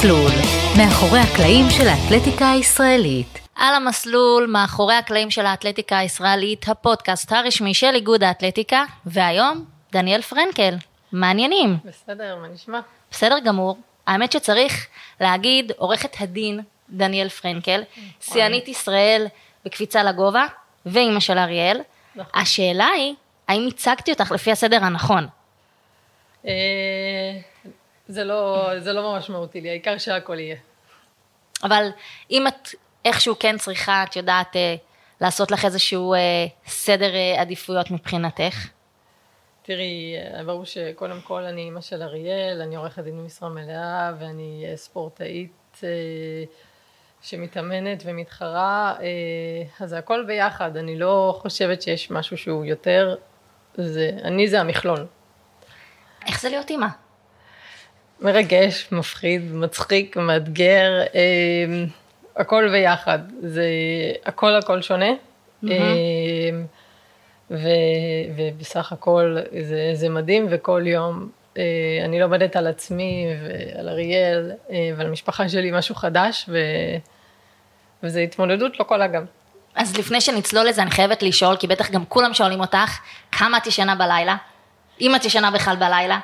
המסלול, 0.00 0.32
מאחורי 0.78 1.18
הקלעים 1.18 1.70
של 1.70 1.88
האתלטיקה 1.88 2.50
הישראלית. 2.50 3.38
על 3.54 3.74
המסלול, 3.74 4.46
מאחורי 4.46 4.94
הקלעים 4.94 5.30
של 5.30 5.46
האתלטיקה 5.46 5.98
הישראלית, 5.98 6.68
הפודקאסט 6.68 7.32
הרשמי 7.32 7.74
של 7.74 7.94
איגוד 7.94 8.22
האתלטיקה, 8.22 8.84
והיום, 9.06 9.64
דניאל 9.92 10.22
פרנקל. 10.22 10.74
מעניינים. 11.12 11.76
בסדר, 11.84 12.36
מה 12.36 12.48
נשמע? 12.48 12.80
בסדר 13.10 13.38
גמור. 13.44 13.78
האמת 14.06 14.32
שצריך 14.32 14.86
להגיד, 15.20 15.72
עורכת 15.76 16.16
הדין 16.20 16.60
דניאל 16.90 17.28
פרנקל, 17.28 17.82
שיאנית 18.20 18.68
ישראל 18.68 19.26
בקפיצה 19.64 20.02
לגובה, 20.02 20.44
ואימא 20.86 21.20
של 21.20 21.38
אריאל. 21.38 21.80
נכון. 22.16 22.40
השאלה 22.40 22.86
היא, 22.86 23.14
האם 23.48 23.68
הצגתי 23.68 24.12
אותך 24.12 24.32
לפי 24.32 24.52
הסדר 24.52 24.84
הנכון? 24.84 25.26
זה 28.10 28.24
לא, 28.24 28.70
זה 28.78 28.92
לא 28.92 29.12
ממש 29.12 29.30
מהותי 29.30 29.60
לי, 29.60 29.70
העיקר 29.70 29.98
שהכל 29.98 30.38
יהיה. 30.38 30.56
אבל 31.62 31.88
אם 32.30 32.46
את 32.46 32.68
איכשהו 33.04 33.34
כן 33.38 33.58
צריכה, 33.58 34.02
את 34.02 34.16
יודעת, 34.16 34.56
אה, 34.56 34.74
לעשות 35.20 35.50
לך 35.50 35.64
איזשהו 35.64 36.14
אה, 36.14 36.18
סדר 36.66 37.14
אה, 37.14 37.40
עדיפויות 37.40 37.90
מבחינתך. 37.90 38.68
תראי, 39.62 40.14
אה, 40.16 40.44
ברור 40.44 40.64
שקודם 40.64 41.20
כל 41.20 41.42
אני 41.42 41.60
אימא 41.60 41.80
של 41.80 42.02
אריאל, 42.02 42.60
אני 42.62 42.76
עורכת 42.76 43.02
דין 43.02 43.18
במשרה 43.18 43.48
מלאה 43.48 44.12
ואני 44.18 44.66
אה, 44.68 44.76
ספורטאית 44.76 45.80
אה, 45.84 45.88
שמתאמנת 47.22 48.02
ומתחרה, 48.06 48.94
אז 49.80 49.90
זה 49.90 49.98
הכל 49.98 50.24
ביחד, 50.26 50.76
אני 50.76 50.98
לא 50.98 51.38
חושבת 51.42 51.82
שיש 51.82 52.10
משהו 52.10 52.36
שהוא 52.36 52.64
יותר, 52.64 53.16
זה, 53.74 54.10
אני 54.24 54.48
זה 54.48 54.60
המכלול. 54.60 55.06
איך 56.26 56.40
זה 56.40 56.48
להיות 56.48 56.70
אימא? 56.70 56.86
מרגש, 58.20 58.88
מפחיד, 58.92 59.54
מצחיק, 59.54 60.16
מאתגר, 60.16 61.02
אה, 61.14 61.84
הכל 62.36 62.68
ביחד, 62.68 63.18
זה 63.42 63.66
הכל 64.26 64.56
הכל 64.56 64.82
שונה. 64.82 65.10
אה, 65.70 66.50
ו, 67.50 67.68
ובסך 68.36 68.92
הכל 68.92 69.36
זה, 69.60 69.90
זה 69.94 70.08
מדהים 70.08 70.46
וכל 70.50 70.82
יום 70.86 71.28
אה, 71.58 71.62
אני 72.04 72.20
לומדת 72.20 72.56
על 72.56 72.66
עצמי 72.66 73.26
ועל 73.42 73.88
אריאל 73.88 74.52
אה, 74.70 74.90
ועל 74.96 75.06
המשפחה 75.06 75.48
שלי 75.48 75.70
משהו 75.70 75.94
חדש 75.94 76.46
ו, 76.48 76.58
וזה 78.02 78.20
התמודדות 78.20 78.80
לא 78.80 78.84
כל 78.84 79.02
אגב. 79.02 79.24
אז 79.74 79.96
לפני 79.96 80.20
שנצלול 80.20 80.68
לזה, 80.68 80.82
אני 80.82 80.90
חייבת 80.90 81.22
לשאול, 81.22 81.56
כי 81.56 81.66
בטח 81.66 81.90
גם 81.90 82.04
כולם 82.04 82.34
שואלים 82.34 82.60
אותך, 82.60 82.98
כמה 83.32 83.56
את 83.56 83.66
ישנה 83.66 83.94
בלילה? 83.94 84.36
אם 85.00 85.14
את 85.16 85.24
ישנה 85.24 85.50
בכלל 85.50 85.76
בלילה? 85.76 86.18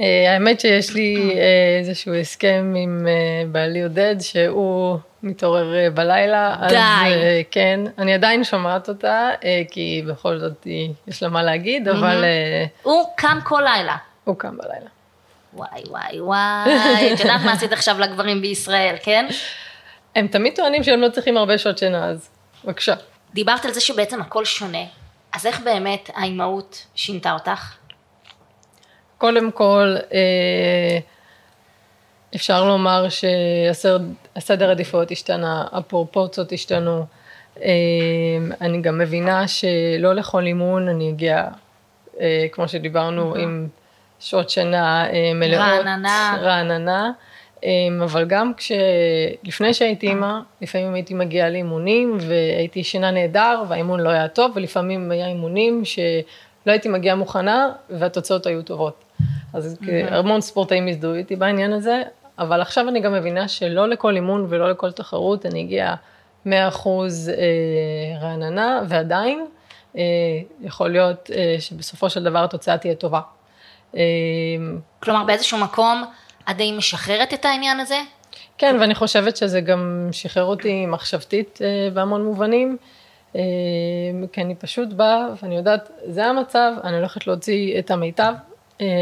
אה, 0.00 0.32
האמת 0.32 0.60
שיש 0.60 0.94
לי 0.94 1.34
אה, 1.36 1.78
איזשהו 1.78 2.14
הסכם 2.14 2.74
עם 2.76 3.06
אה, 3.08 3.46
בעלי 3.52 3.82
עודד 3.82 4.16
שהוא 4.20 4.98
מתעורר 5.22 5.90
בלילה. 5.94 6.56
אז 6.60 6.70
די. 6.70 6.76
אה, 6.76 7.40
כן, 7.50 7.80
אני 7.98 8.14
עדיין 8.14 8.44
שומעת 8.44 8.88
אותה 8.88 9.30
כי 9.70 10.02
בכל 10.06 10.38
זאת 10.38 10.66
יש 11.06 11.22
לה 11.22 11.28
מה 11.28 11.42
להגיד, 11.42 11.88
אבל 11.88 12.24
הוא 12.82 13.04
קם 13.16 13.38
כל 13.44 13.62
לילה. 13.64 13.96
הוא 14.24 14.36
קם 14.38 14.56
בלילה. 14.56 14.90
וואי 15.54 15.82
וואי 15.88 16.20
וואי, 16.20 17.12
את 17.14 17.20
יודעת 17.20 17.40
מה 17.44 17.52
עשית 17.52 17.72
עכשיו 17.72 18.00
לגברים 18.00 18.40
בישראל, 18.40 18.96
כן? 19.02 19.26
הם 20.16 20.26
תמיד 20.26 20.56
טוענים 20.56 20.84
שהם 20.84 21.00
לא 21.00 21.08
צריכים 21.08 21.36
הרבה 21.36 21.58
שעות 21.58 21.78
שינה, 21.78 22.04
אז 22.04 22.28
בבקשה. 22.64 22.94
דיברת 23.34 23.64
על 23.64 23.72
זה 23.72 23.80
שבעצם 23.80 24.20
הכל 24.20 24.44
שונה, 24.44 24.84
אז 25.32 25.46
איך 25.46 25.60
באמת 25.60 26.10
האימהות 26.14 26.86
שינתה 26.94 27.32
אותך? 27.32 27.74
קודם 29.18 29.50
כל, 29.50 29.96
אה, 30.12 30.98
אפשר 32.34 32.64
לומר 32.64 33.06
שהסדר 33.08 34.70
עדיפויות 34.70 35.10
השתנה, 35.10 35.64
הפרופורציות 35.72 36.52
השתנו. 36.52 37.04
אה, 37.62 37.68
אני 38.60 38.80
גם 38.80 38.98
מבינה 38.98 39.48
שלא 39.48 40.12
לכל 40.14 40.46
אימון 40.46 40.88
אני 40.88 41.10
אגיע, 41.10 41.44
אה, 42.20 42.46
כמו 42.52 42.68
שדיברנו, 42.68 43.34
עם 43.34 43.68
שעות 44.20 44.50
שינה 44.50 45.06
מלאות. 45.34 45.60
רעננה. 45.60 46.38
רעננה. 46.42 47.10
אבל 48.04 48.24
גם 48.24 48.52
כש... 48.56 48.72
לפני 49.44 49.74
שהייתי 49.74 50.08
אימא, 50.08 50.38
לפעמים 50.62 50.94
הייתי 50.94 51.14
מגיעה 51.14 51.50
לאימונים 51.50 52.18
והייתי 52.20 52.78
ישנה 52.78 53.10
נהדר 53.10 53.62
והאימון 53.68 54.00
לא 54.00 54.08
היה 54.08 54.28
טוב, 54.28 54.52
ולפעמים 54.54 55.10
היה 55.10 55.26
אימונים 55.26 55.84
שלא 55.84 56.02
הייתי 56.66 56.88
מגיעה 56.88 57.16
מוכנה 57.16 57.68
והתוצאות 57.90 58.46
היו 58.46 58.62
טובות. 58.62 59.05
אז 59.56 59.78
המון 60.08 60.40
ספורטאים 60.40 60.88
הזדהו 60.88 61.14
איתי 61.14 61.36
בעניין 61.36 61.72
הזה, 61.72 62.02
אבל 62.38 62.60
עכשיו 62.60 62.88
אני 62.88 63.00
גם 63.00 63.12
מבינה 63.12 63.48
שלא 63.48 63.88
לכל 63.88 64.16
אימון 64.16 64.46
ולא 64.48 64.70
לכל 64.70 64.92
תחרות 64.92 65.46
אני 65.46 65.62
אגיע 65.62 65.94
100% 66.46 66.48
אה, 66.48 66.52
רעננה, 68.20 68.80
ועדיין 68.88 69.46
אה, 69.96 70.02
יכול 70.60 70.90
להיות 70.90 71.30
אה, 71.34 71.56
שבסופו 71.60 72.10
של 72.10 72.24
דבר 72.24 72.44
התוצאה 72.44 72.78
תהיה 72.78 72.94
טובה. 72.94 73.20
כלומר 75.02 75.24
באיזשהו 75.24 75.58
מקום 75.58 76.04
את 76.50 76.56
די 76.56 76.72
משחררת 76.72 77.34
את 77.34 77.44
העניין 77.44 77.80
הזה? 77.80 78.00
כן, 78.58 78.76
ואני 78.80 78.94
חושבת 78.94 79.36
שזה 79.36 79.60
גם 79.60 80.08
שחרר 80.12 80.44
אותי 80.44 80.86
מחשבתית 80.86 81.58
בהמון 81.94 82.24
מובנים, 82.24 82.76
כי 84.32 84.42
אני 84.42 84.54
פשוט 84.54 84.88
באה 84.88 85.26
ואני 85.42 85.56
יודעת, 85.56 85.90
זה 86.06 86.26
המצב, 86.26 86.72
אני 86.84 86.96
הולכת 86.96 87.26
להוציא 87.26 87.78
את 87.78 87.90
המיטב 87.90 88.32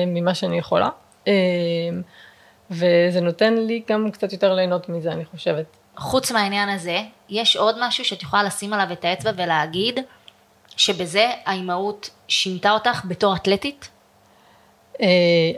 ממה 0.06 0.34
שאני 0.34 0.58
יכולה, 0.58 0.88
אה, 1.28 1.32
וזה 2.70 3.20
נותן 3.20 3.54
לי 3.54 3.82
גם 3.88 4.10
קצת 4.10 4.32
יותר 4.32 4.54
ליהנות 4.54 4.88
מזה, 4.88 5.12
אני 5.12 5.24
חושבת. 5.24 5.64
חוץ 5.96 6.32
מהעניין 6.32 6.68
הזה, 6.68 6.98
יש 7.28 7.56
עוד 7.56 7.76
משהו 7.80 8.04
שאת 8.04 8.22
יכולה 8.22 8.42
לשים 8.42 8.72
עליו 8.72 8.92
את 8.92 9.04
האצבע 9.04 9.30
ולהגיד 9.36 10.00
שבזה 10.76 11.30
האימהות 11.46 12.10
שינתה 12.28 12.70
אותך 12.70 13.04
בתור 13.04 13.36
אתלטית? 13.36 13.88
אה, 15.00 15.06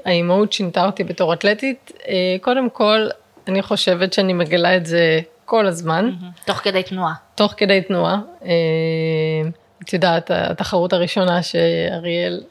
האימהות 0.05 0.53
שינתה 0.53 0.87
אותי 0.87 1.05
בתור 1.05 1.33
אתלטית, 1.33 1.93
אה, 2.09 2.37
קודם 2.41 2.71
כל, 2.71 3.09
אני 3.49 3.63
חושבת 3.63 4.13
שאני 4.13 4.33
מגלה 4.33 4.77
את 4.77 4.87
זה 4.87 5.21
כל 5.45 5.67
הזמן. 5.67 6.11
תוך 6.45 6.57
כדי 6.57 6.83
תנועה. 6.83 7.15
תוך 7.35 7.55
כדי 7.57 7.83
תנועה. 7.83 8.19
אה, 8.45 8.51
את 9.83 9.93
יודעת, 9.93 10.31
התחרות 10.31 10.93
הראשונה 10.93 11.43
שאריאל 11.43 12.43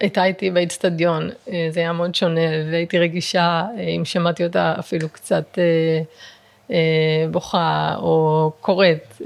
הייתה 0.00 0.24
איתי 0.24 0.50
באיצטדיון, 0.50 1.30
אה, 1.48 1.68
זה 1.70 1.80
היה 1.80 1.92
מאוד 1.92 2.14
שונה, 2.14 2.40
והייתי 2.70 2.98
רגישה, 2.98 3.62
אה, 3.78 3.82
אם 3.82 4.04
שמעתי 4.04 4.44
אותה 4.44 4.74
אפילו 4.78 5.08
קצת 5.08 5.58
אה, 6.70 6.76
בוכה 7.30 7.94
או 7.96 8.50
קוראת. 8.60 9.20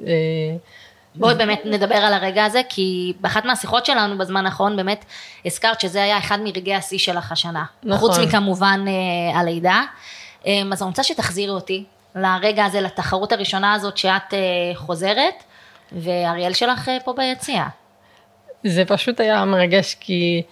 בואי 1.15 1.35
באמת 1.35 1.61
נדבר 1.65 1.95
על 1.95 2.13
הרגע 2.13 2.45
הזה, 2.45 2.61
כי 2.69 3.13
באחת 3.21 3.45
מהשיחות 3.45 3.87
שלנו 3.87 4.19
בזמן 4.19 4.47
האחרון 4.47 4.77
באמת 4.77 5.05
הזכרת 5.45 5.81
שזה 5.81 6.03
היה 6.03 6.19
אחד 6.19 6.39
מרגעי 6.45 6.75
השיא 6.75 6.99
שלך 6.99 7.33
השנה. 7.33 7.65
נכון. 7.85 7.99
חוץ 7.99 8.19
מכמובן 8.19 8.85
הלידה. 9.35 9.83
אז 10.45 10.83
אני 10.83 10.89
רוצה 10.89 11.03
שתחזירי 11.03 11.51
אותי 11.51 11.85
לרגע 12.15 12.65
הזה, 12.65 12.81
לתחרות 12.81 13.33
הראשונה 13.33 13.75
הזאת 13.75 13.97
שאת 13.97 14.35
חוזרת, 14.75 15.35
ואריאל 15.93 16.53
שלך 16.53 16.91
פה 17.05 17.13
ביציע. 17.13 17.65
זה 18.65 18.85
פשוט 18.85 19.21
היה 19.21 19.45
מרגש 19.45 19.97
כי 20.01 20.43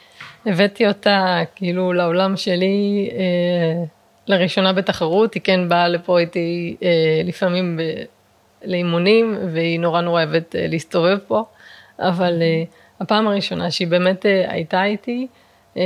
הבאתי 0.46 0.88
אותה 0.88 1.40
כאילו 1.54 1.92
לעולם 1.92 2.36
שלי 2.36 3.10
אה, 3.12 3.84
לראשונה 4.26 4.72
בתחרות, 4.72 5.34
היא 5.34 5.42
כן 5.44 5.68
באה 5.68 5.88
לפה 5.88 6.18
איתי 6.18 6.76
אה, 6.82 7.20
לפעמים 7.24 7.76
ב, 7.76 7.82
לאימונים 8.64 9.38
והיא 9.52 9.80
נורא 9.80 10.00
נורא 10.00 10.22
אוהבת 10.22 10.56
אה, 10.56 10.66
להסתובב 10.68 11.18
פה, 11.26 11.44
אבל 11.98 12.42
אה, 12.42 12.62
הפעם 13.00 13.28
הראשונה 13.28 13.70
שהיא 13.70 13.88
באמת 13.88 14.26
אה, 14.26 14.52
הייתה 14.52 14.84
איתי, 14.84 15.26
אה, 15.76 15.82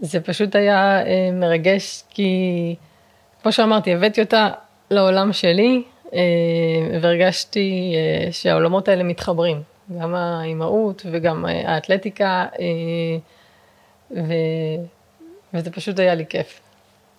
זה 0.00 0.20
פשוט 0.20 0.56
היה 0.56 1.06
אה, 1.06 1.30
מרגש 1.32 2.02
כי 2.10 2.74
כמו 3.42 3.52
שאמרתי, 3.52 3.94
הבאתי 3.94 4.20
אותה 4.20 4.48
לעולם 4.90 5.32
שלי 5.32 5.82
אה, 6.14 6.18
והרגשתי 7.00 7.94
אה, 7.94 8.32
שהעולמות 8.32 8.88
האלה 8.88 9.02
מתחברים, 9.02 9.62
גם 10.00 10.14
האימהות 10.14 11.02
וגם 11.12 11.46
אה, 11.46 11.74
האתלטיקה, 11.74 12.46
אה, 12.60 13.18
ו... 14.10 14.32
וזה 15.54 15.70
פשוט 15.70 15.98
היה 15.98 16.14
לי 16.14 16.26
כיף. 16.26 16.60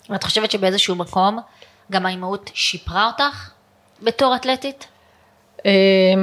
ואת 0.09 0.23
חושבת 0.23 0.51
שבאיזשהו 0.51 0.95
מקום 0.95 1.39
גם 1.91 2.05
האימהות 2.05 2.51
שיפרה 2.53 3.07
אותך 3.07 3.51
בתור 4.03 4.35
אתלטית? 4.35 4.87
אה, 5.65 5.71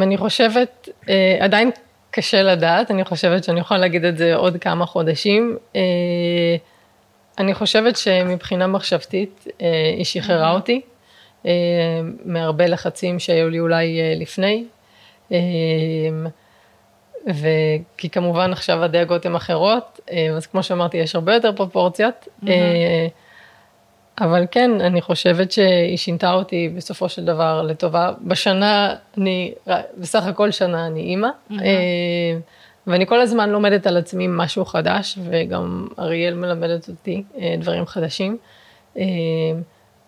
אני 0.02 0.17
חושבת, 0.17 0.88
עדיין 1.41 1.70
קשה 2.11 2.43
לדעת, 2.43 2.91
אני 2.91 3.05
חושבת 3.05 3.44
שאני 3.44 3.61
יכולה 3.61 3.81
להגיד 3.81 4.05
את 4.05 4.19
זה 4.19 4.35
עוד 4.35 4.56
כמה 4.61 4.87
חודשים. 4.87 5.58
אני 7.38 7.55
חושבת 7.55 7.96
שמבחינה 7.96 8.67
מחשבתית 8.67 9.46
היא 9.96 10.05
שחררה 10.05 10.50
אותי 10.50 10.81
אה, 11.46 11.50
מהרבה 12.25 12.67
לחצים 12.67 13.19
שהיו 13.19 13.50
לי 13.50 13.61
אולי 13.61 14.00
לפני. 14.17 14.64
אה, 15.32 15.38
וכי 17.26 18.11
כמובן 18.11 18.53
עכשיו 18.53 18.85
הדאגות 18.85 19.26
הן 19.26 19.35
אחרות, 19.35 20.00
אה, 20.11 20.29
אז 20.37 20.47
כמו 20.47 20.62
שאמרתי, 20.62 20.97
יש 20.97 21.15
הרבה 21.15 21.35
יותר 21.35 21.53
פרופורציות. 21.53 22.29
אה, 22.49 23.06
אבל 24.21 24.47
כן, 24.50 24.81
אני 24.81 25.00
חושבת 25.00 25.53
שהיא 25.53 25.97
שינתה 25.97 26.32
אותי 26.32 26.69
בסופו 26.76 27.09
של 27.09 27.25
דבר 27.25 27.62
לטובה. 27.62 28.12
בשנה, 28.21 28.94
אני, 29.19 29.55
בסך 29.99 30.26
הכל 30.26 30.50
שנה 30.50 30.87
אני 30.87 31.00
אימא, 31.00 31.29
mm-hmm. 31.50 31.55
ואני 32.87 33.06
כל 33.06 33.20
הזמן 33.20 33.50
לומדת 33.50 33.87
על 33.87 33.97
עצמי 33.97 34.27
משהו 34.29 34.65
חדש, 34.65 35.19
וגם 35.31 35.88
אריאל 35.99 36.35
מלמדת 36.35 36.88
אותי 36.88 37.23
אה, 37.38 37.55
דברים 37.59 37.87
חדשים, 37.87 38.38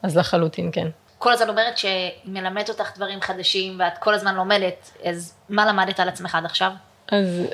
אז 0.02 0.16
לחלוטין 0.16 0.68
כן. 0.72 0.88
כל 1.18 1.32
הזמן 1.32 1.48
אומרת 1.48 1.78
שהיא 1.78 2.10
מלמדת 2.24 2.68
אותך 2.68 2.96
דברים 2.96 3.20
חדשים, 3.20 3.80
ואת 3.80 3.98
כל 3.98 4.14
הזמן 4.14 4.34
לומדת, 4.34 4.90
אז 5.04 5.34
מה 5.48 5.66
למדת 5.66 6.00
על 6.00 6.08
עצמך 6.08 6.34
עד 6.34 6.44
עכשיו? 6.44 6.70
אז 7.12 7.46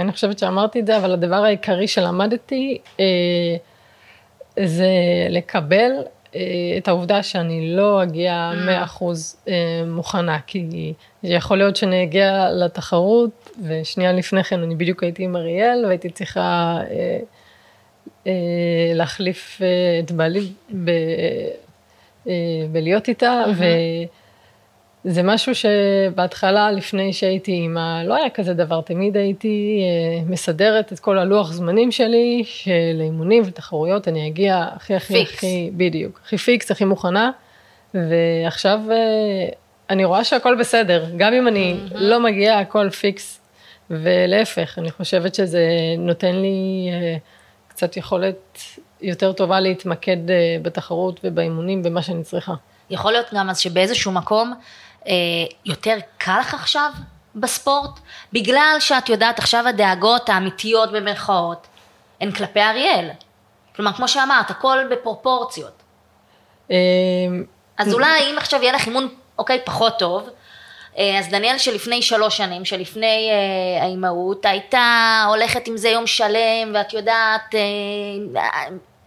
אני 0.00 0.12
חושבת 0.12 0.38
שאמרתי 0.38 0.80
את 0.80 0.86
זה, 0.86 0.96
אבל 0.96 1.12
הדבר 1.12 1.44
העיקרי 1.44 1.88
שלמדתי, 1.88 2.78
זה 4.56 4.88
לקבל 5.30 5.90
אה, 6.34 6.40
את 6.78 6.88
העובדה 6.88 7.22
שאני 7.22 7.76
לא 7.76 8.02
אגיע 8.02 8.52
100% 9.00 9.02
אה, 9.48 9.82
מוכנה, 9.86 10.38
כי 10.46 10.92
יכול 11.22 11.58
להיות 11.58 11.76
שאני 11.76 12.02
אגיע 12.02 12.50
לתחרות, 12.52 13.50
ושנייה 13.62 14.12
לפני 14.12 14.44
כן 14.44 14.62
אני 14.62 14.74
בדיוק 14.74 15.02
הייתי 15.02 15.24
עם 15.24 15.36
אריאל, 15.36 15.84
והייתי 15.86 16.10
צריכה 16.10 16.78
אה, 18.26 18.32
להחליף 18.94 19.60
את 20.04 20.12
בעלי 20.12 20.52
בלהיות 22.72 23.08
איתה, 23.08 23.44
mm-hmm. 23.46 24.24
זה 25.04 25.22
משהו 25.22 25.52
שבהתחלה, 25.54 26.70
לפני 26.70 27.12
שהייתי 27.12 27.52
אימא, 27.52 28.02
לא 28.04 28.14
היה 28.14 28.30
כזה 28.30 28.54
דבר, 28.54 28.80
תמיד 28.80 29.16
הייתי 29.16 29.80
אה, 29.82 30.24
מסדרת 30.26 30.92
את 30.92 31.00
כל 31.00 31.18
הלוח 31.18 31.52
זמנים 31.52 31.92
שלי, 31.92 32.42
של 32.44 33.00
אימונים 33.00 33.42
ותחרויות, 33.46 34.08
אני 34.08 34.26
אגיע 34.28 34.66
הכי 34.74 34.94
הכי 34.94 35.14
פיקס. 35.14 35.34
הכי, 35.34 35.70
בדיוק, 35.76 36.20
הכי 36.24 36.36
פיקס, 36.36 36.70
הכי 36.70 36.84
מוכנה, 36.84 37.30
ועכשיו 37.94 38.80
אה, 38.90 38.96
אני 39.90 40.04
רואה 40.04 40.24
שהכל 40.24 40.56
בסדר, 40.60 41.04
גם 41.16 41.32
אם 41.32 41.48
אני 41.48 41.74
mm-hmm. 41.74 41.94
לא 41.94 42.20
מגיעה, 42.20 42.60
הכל 42.60 42.90
פיקס, 42.90 43.40
ולהפך, 43.90 44.78
אני 44.78 44.90
חושבת 44.90 45.34
שזה 45.34 45.68
נותן 45.98 46.36
לי 46.36 46.88
אה, 46.92 47.16
קצת 47.68 47.96
יכולת 47.96 48.58
יותר 49.04 49.32
טובה 49.32 49.60
להתמקד 49.60 50.16
בתחרות 50.62 51.20
ובאימונים, 51.24 51.82
במה 51.82 52.02
שאני 52.02 52.24
צריכה. 52.24 52.54
יכול 52.90 53.12
להיות 53.12 53.26
גם 53.34 53.50
אז 53.50 53.58
שבאיזשהו 53.58 54.12
מקום, 54.12 54.54
אה, 55.06 55.12
יותר 55.64 55.96
קל 56.18 56.38
לך 56.40 56.54
עכשיו 56.54 56.90
בספורט? 57.34 58.00
בגלל 58.32 58.76
שאת 58.80 59.08
יודעת 59.08 59.38
עכשיו 59.38 59.68
הדאגות 59.68 60.28
האמיתיות 60.28 60.92
במרכאות 60.92 61.66
הן 62.20 62.30
כלפי 62.32 62.60
אריאל. 62.60 63.10
כלומר, 63.76 63.92
כמו 63.92 64.08
שאמרת, 64.08 64.50
הכל 64.50 64.78
בפרופורציות. 64.90 65.82
אה, 66.70 66.76
אז 67.78 67.94
אולי 67.94 68.30
אם 68.30 68.38
עכשיו 68.38 68.62
יהיה 68.62 68.72
לך 68.72 68.86
אימון, 68.86 69.08
אוקיי, 69.38 69.60
פחות 69.64 69.98
טוב, 69.98 70.28
אה, 70.98 71.18
אז 71.18 71.28
דניאל 71.28 71.58
שלפני 71.58 72.02
שלוש 72.02 72.36
שנים, 72.36 72.64
שלפני 72.64 73.30
אה, 73.30 73.82
האימהות, 73.82 74.46
הייתה 74.46 75.24
הולכת 75.28 75.68
עם 75.68 75.76
זה 75.76 75.88
יום 75.88 76.06
שלם, 76.06 76.70
ואת 76.74 76.92
יודעת, 76.92 77.54
אה, 77.54 78.40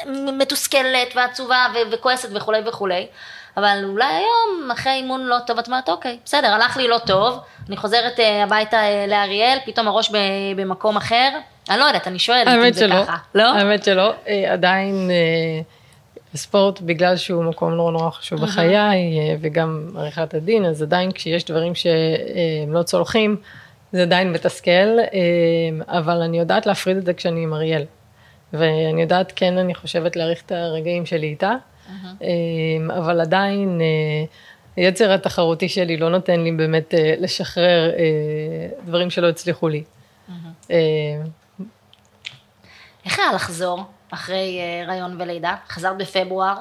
מתוסכלת 0.05 1.15
ועצובה 1.15 1.65
וכועסת 1.91 2.29
וכולי 2.33 2.59
וכולי. 2.65 3.07
אבל 3.57 3.77
אולי 3.83 4.05
היום, 4.05 4.71
אחרי 4.71 4.93
אימון 4.93 5.25
לא 5.25 5.37
טוב, 5.47 5.59
את 5.59 5.67
אומרת, 5.67 5.89
אוקיי, 5.89 6.17
בסדר, 6.25 6.47
הלך 6.47 6.77
לי 6.77 6.87
לא 6.87 6.97
טוב, 7.05 7.39
אני 7.69 7.77
חוזרת 7.77 8.19
אה, 8.19 8.43
הביתה 8.43 8.77
אה, 8.77 9.05
לאריאל, 9.07 9.57
פתאום 9.65 9.87
הראש 9.87 10.11
במקום 10.55 10.97
אחר, 10.97 11.29
אני 11.69 11.79
לא 11.79 11.83
יודעת, 11.83 12.07
אני 12.07 12.19
שואלת 12.19 12.47
אם 12.47 12.73
זה 12.73 12.79
שלא, 12.79 13.03
ככה. 13.03 13.17
לא? 13.35 13.43
האמת 13.43 13.83
שלא, 13.83 14.13
אה, 14.27 14.53
עדיין 14.53 15.11
ספורט, 16.35 16.81
בגלל 16.81 17.17
שהוא 17.17 17.43
מקום 17.43 17.73
נורא 17.73 17.91
נורא 17.91 18.09
חשוב 18.09 18.41
בחיי, 18.41 18.77
וגם 19.41 19.89
עריכת 19.97 20.33
הדין, 20.33 20.65
אז 20.65 20.81
עדיין 20.81 21.11
כשיש 21.11 21.45
דברים 21.45 21.75
שהם 21.75 22.73
לא 22.73 22.83
צולחים, 22.83 23.37
זה 23.91 24.01
עדיין 24.01 24.31
מתסכל, 24.31 24.97
אבל 25.87 26.21
אני 26.21 26.39
יודעת 26.39 26.65
להפריד 26.65 26.97
את 26.97 27.05
זה 27.05 27.13
כשאני 27.13 27.43
עם 27.43 27.53
אריאל. 27.53 27.83
ואני 28.53 29.01
יודעת, 29.01 29.33
כן, 29.35 29.57
אני 29.57 29.75
חושבת 29.75 30.15
להעריך 30.15 30.41
את 30.45 30.51
הרגעים 30.51 31.05
שלי 31.05 31.27
איתה. 31.27 31.53
אמ, 32.21 32.91
אבל 32.91 33.21
עדיין 33.21 33.81
אה, 33.81 34.25
היצר 34.75 35.13
התחרותי 35.13 35.69
שלי 35.69 35.97
לא 35.97 36.09
נותן 36.09 36.39
לי 36.39 36.51
באמת 36.51 36.93
אה, 36.93 37.13
לשחרר 37.19 37.89
אה, 37.89 38.67
דברים 38.85 39.09
שלא 39.09 39.29
הצליחו 39.29 39.69
לי. 39.69 39.83
איך 43.05 43.19
היה 43.19 43.33
לחזור 43.33 43.83
אחרי 44.09 44.59
הריון 44.85 45.21
ולידה? 45.21 45.55
חזרת 45.69 45.97
בפברואר? 45.97 46.55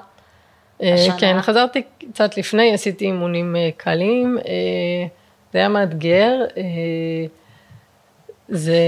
כן, 1.18 1.42
חזרתי 1.42 1.82
קצת 2.12 2.36
לפני, 2.36 2.74
עשיתי 2.74 3.04
אימונים 3.04 3.56
קלים, 3.76 4.38
זה 5.52 5.58
היה 5.58 5.68
מאתגר. 5.68 6.32
זה, 8.48 8.78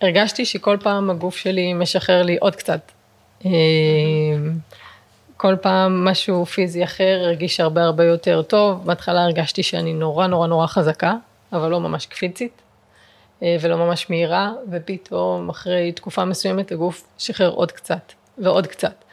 הרגשתי 0.00 0.44
שכל 0.44 0.76
פעם 0.80 1.10
הגוף 1.10 1.36
שלי 1.36 1.74
משחרר 1.74 2.22
לי 2.22 2.36
עוד 2.36 2.56
קצת. 2.56 2.92
כל 5.36 5.56
פעם 5.62 6.04
משהו 6.04 6.46
פיזי 6.46 6.84
אחר 6.84 7.20
הרגיש 7.24 7.60
הרבה 7.60 7.82
הרבה 7.82 8.04
יותר 8.04 8.42
טוב. 8.42 8.86
בהתחלה 8.86 9.22
הרגשתי 9.22 9.62
שאני 9.62 9.92
נורא 9.92 10.26
נורא 10.26 10.46
נורא 10.46 10.66
חזקה, 10.66 11.14
אבל 11.52 11.70
לא 11.70 11.80
ממש 11.80 12.06
קפיצית, 12.06 12.62
אה, 13.42 13.56
ולא 13.60 13.76
ממש 13.76 14.10
מהירה, 14.10 14.52
ופתאום 14.70 15.48
אחרי 15.48 15.92
תקופה 15.92 16.24
מסוימת 16.24 16.72
הגוף 16.72 17.06
שחרר 17.18 17.50
עוד 17.50 17.72
קצת, 17.72 18.12
ועוד 18.38 18.66
קצת. 18.66 19.04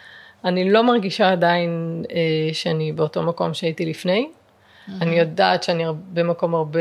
אני 0.46 0.72
לא 0.72 0.84
מרגישה 0.84 1.32
עדיין 1.32 2.04
אה, 2.12 2.54
שאני 2.54 2.92
באותו 2.92 3.24
מקום 3.24 3.54
שהייתי 3.54 3.86
לפני. 3.86 4.28
Mm-hmm. 4.28 4.92
אני 5.02 5.20
יודעת 5.20 5.64
שאני 5.64 5.84
במקום 6.14 6.56
הרבה 6.56 6.80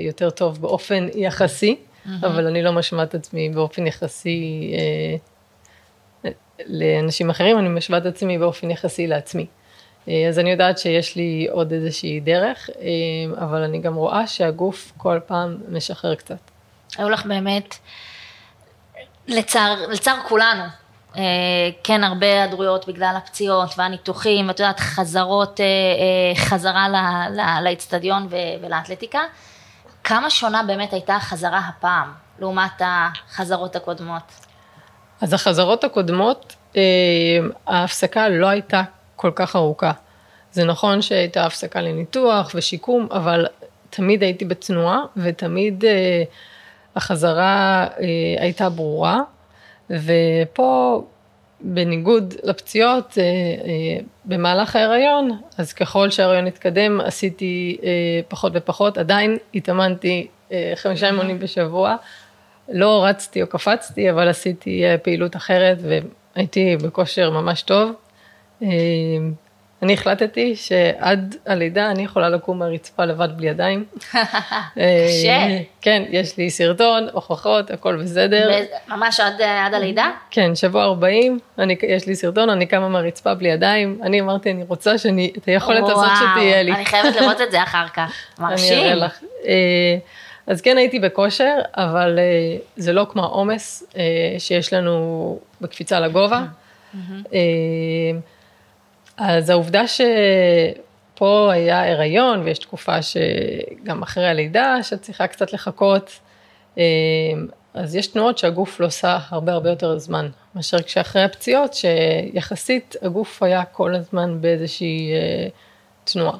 יותר 0.00 0.30
טוב 0.30 0.60
באופן 0.60 1.06
יחסי, 1.14 1.76
mm-hmm. 2.06 2.26
אבל 2.26 2.46
אני 2.46 2.62
לא 2.62 2.72
משמעת 2.72 3.08
את 3.08 3.14
עצמי 3.14 3.48
באופן 3.48 3.86
יחסי 3.86 4.72
אה, 6.24 6.30
לאנשים 6.66 7.30
אחרים, 7.30 7.58
אני 7.58 7.68
משווה 7.68 7.98
את 7.98 8.06
עצמי 8.06 8.38
באופן 8.38 8.70
יחסי 8.70 9.06
לעצמי. 9.06 9.46
אה, 10.08 10.28
אז 10.28 10.38
אני 10.38 10.50
יודעת 10.50 10.78
שיש 10.78 11.16
לי 11.16 11.48
עוד 11.50 11.72
איזושהי 11.72 12.20
דרך, 12.20 12.70
אה, 12.80 13.44
אבל 13.44 13.62
אני 13.62 13.78
גם 13.78 13.94
רואה 13.94 14.26
שהגוף 14.26 14.92
כל 14.96 15.18
פעם 15.26 15.56
משחרר 15.68 16.14
קצת. 16.14 16.50
היו 16.98 17.10
לך 17.10 17.26
באמת, 17.26 17.74
לצער, 19.28 19.86
לצער 19.88 20.16
כולנו, 20.28 20.64
כן 21.84 22.04
הרבה 22.04 22.26
היעדרויות 22.26 22.88
בגלל 22.88 23.14
הפציעות 23.16 23.70
והניתוחים, 23.76 24.48
ואת 24.48 24.60
יודעת, 24.60 24.80
חזרות, 24.80 25.60
חזרה 26.36 26.86
לאצטדיון 27.62 28.28
ולאתלטיקה. 28.60 29.20
כמה 30.10 30.30
שונה 30.30 30.62
באמת 30.62 30.92
הייתה 30.92 31.16
החזרה 31.16 31.58
הפעם, 31.58 32.12
לעומת 32.38 32.72
החזרות 32.80 33.76
הקודמות? 33.76 34.22
אז 35.20 35.32
החזרות 35.32 35.84
הקודמות, 35.84 36.56
אה, 36.76 36.82
ההפסקה 37.66 38.28
לא 38.28 38.46
הייתה 38.46 38.82
כל 39.16 39.30
כך 39.34 39.56
ארוכה. 39.56 39.92
זה 40.52 40.64
נכון 40.64 41.02
שהייתה 41.02 41.46
הפסקה 41.46 41.80
לניתוח 41.80 42.50
ושיקום, 42.54 43.08
אבל 43.10 43.46
תמיד 43.90 44.22
הייתי 44.22 44.44
בתנועה 44.44 44.98
ותמיד 45.16 45.84
אה, 45.84 46.22
החזרה 46.96 47.86
אה, 48.00 48.42
הייתה 48.42 48.68
ברורה. 48.68 49.18
ופה, 49.90 51.02
בניגוד 51.60 52.34
לפציעות, 52.42 53.18
במהלך 54.24 54.76
ההיריון, 54.76 55.40
אז 55.58 55.72
ככל 55.72 56.10
שההיריון 56.10 56.46
התקדם, 56.46 57.00
עשיתי 57.00 57.78
פחות 58.28 58.52
ופחות, 58.54 58.98
עדיין 58.98 59.36
התאמנתי 59.54 60.26
חמישה 60.74 61.06
אימונים 61.06 61.38
בשבוע. 61.38 61.96
לא 62.72 63.04
רצתי 63.04 63.42
או 63.42 63.46
קפצתי, 63.46 64.10
אבל 64.10 64.28
עשיתי 64.28 64.84
אה, 64.84 64.98
פעילות 64.98 65.36
אחרת 65.36 65.78
והייתי 66.36 66.76
בכושר 66.76 67.30
ממש 67.30 67.62
טוב. 67.62 67.92
אה, 69.82 69.86
אני 69.86 69.94
החלטתי 69.94 70.56
שעד 70.56 71.36
הלידה 71.46 71.90
אני 71.90 72.02
יכולה 72.02 72.28
לקום 72.28 72.58
מהרצפה 72.58 73.04
לבד 73.04 73.28
בלי 73.36 73.48
ידיים. 73.48 73.84
קשה. 73.94 75.28
אה, 75.28 75.60
כן, 75.82 76.02
יש 76.10 76.36
לי 76.36 76.50
סרטון, 76.50 77.06
הוכחות, 77.12 77.70
הכל 77.70 77.96
בסדר. 77.96 78.50
ממש 78.88 79.20
עד, 79.20 79.42
עד 79.42 79.74
הלידה? 79.74 80.10
כן, 80.30 80.54
שבוע 80.54 80.84
40, 80.84 81.38
אני, 81.58 81.76
יש 81.88 82.06
לי 82.06 82.14
סרטון, 82.14 82.50
אני 82.50 82.66
קמה 82.66 82.88
מהרצפה 82.88 83.34
בלי 83.34 83.48
ידיים. 83.48 84.00
אני 84.02 84.20
אמרתי, 84.20 84.50
אני 84.50 84.64
רוצה 84.68 84.98
שאני, 84.98 85.32
את 85.38 85.44
היכולת 85.44 85.88
הזאת 85.88 86.10
שתהיה 86.16 86.62
לי. 86.62 86.72
אני 86.72 86.84
חייבת 86.84 87.16
לראות 87.16 87.40
את 87.40 87.50
זה 87.50 87.62
אחר 87.68 87.88
כך. 87.88 88.12
מרשים. 88.38 88.78
אני 88.78 88.84
אראה 88.84 88.94
לך. 88.94 89.20
אז 90.46 90.60
כן 90.60 90.78
הייתי 90.78 90.98
בכושר, 90.98 91.54
אבל 91.74 92.18
אה, 92.18 92.56
זה 92.76 92.92
לא 92.92 93.06
כמו 93.10 93.22
העומס 93.22 93.84
אה, 93.96 94.02
שיש 94.38 94.72
לנו 94.72 95.38
בקפיצה 95.60 96.00
לגובה. 96.00 96.42
אה, 97.34 97.40
אז 99.16 99.50
העובדה 99.50 99.82
שפה 99.86 101.50
היה 101.52 101.92
הריון 101.92 102.40
ויש 102.40 102.58
תקופה 102.58 103.02
שגם 103.02 104.02
אחרי 104.02 104.28
הלידה 104.28 104.82
שאת 104.82 105.02
צריכה 105.02 105.26
קצת 105.26 105.52
לחכות, 105.52 106.20
אז 107.74 107.96
יש 107.96 108.06
תנועות 108.06 108.38
שהגוף 108.38 108.80
לא 108.80 108.86
עושה 108.86 109.18
הרבה 109.28 109.52
הרבה 109.52 109.70
יותר 109.70 109.98
זמן. 109.98 110.28
מאשר 110.54 110.82
כשאחרי 110.82 111.22
הפציעות, 111.22 111.74
שיחסית 111.74 112.96
הגוף 113.02 113.42
היה 113.42 113.64
כל 113.64 113.94
הזמן 113.94 114.40
באיזושהי 114.40 115.12
אה, 115.12 115.48
תנועה. 116.04 116.38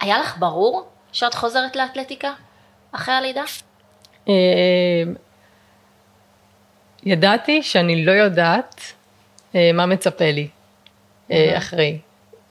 היה 0.00 0.18
לך 0.18 0.38
ברור 0.38 0.88
שאת 1.12 1.34
חוזרת 1.34 1.76
לאתלטיקה 1.76 2.32
אחרי 2.92 3.14
הלידה? 3.14 3.42
אה, 4.28 4.34
ידעתי 7.02 7.62
שאני 7.62 8.04
לא 8.04 8.12
יודעת 8.12 8.80
אה, 9.54 9.70
מה 9.74 9.86
מצפה 9.86 10.30
לי 10.30 10.48
אחרי 11.32 11.98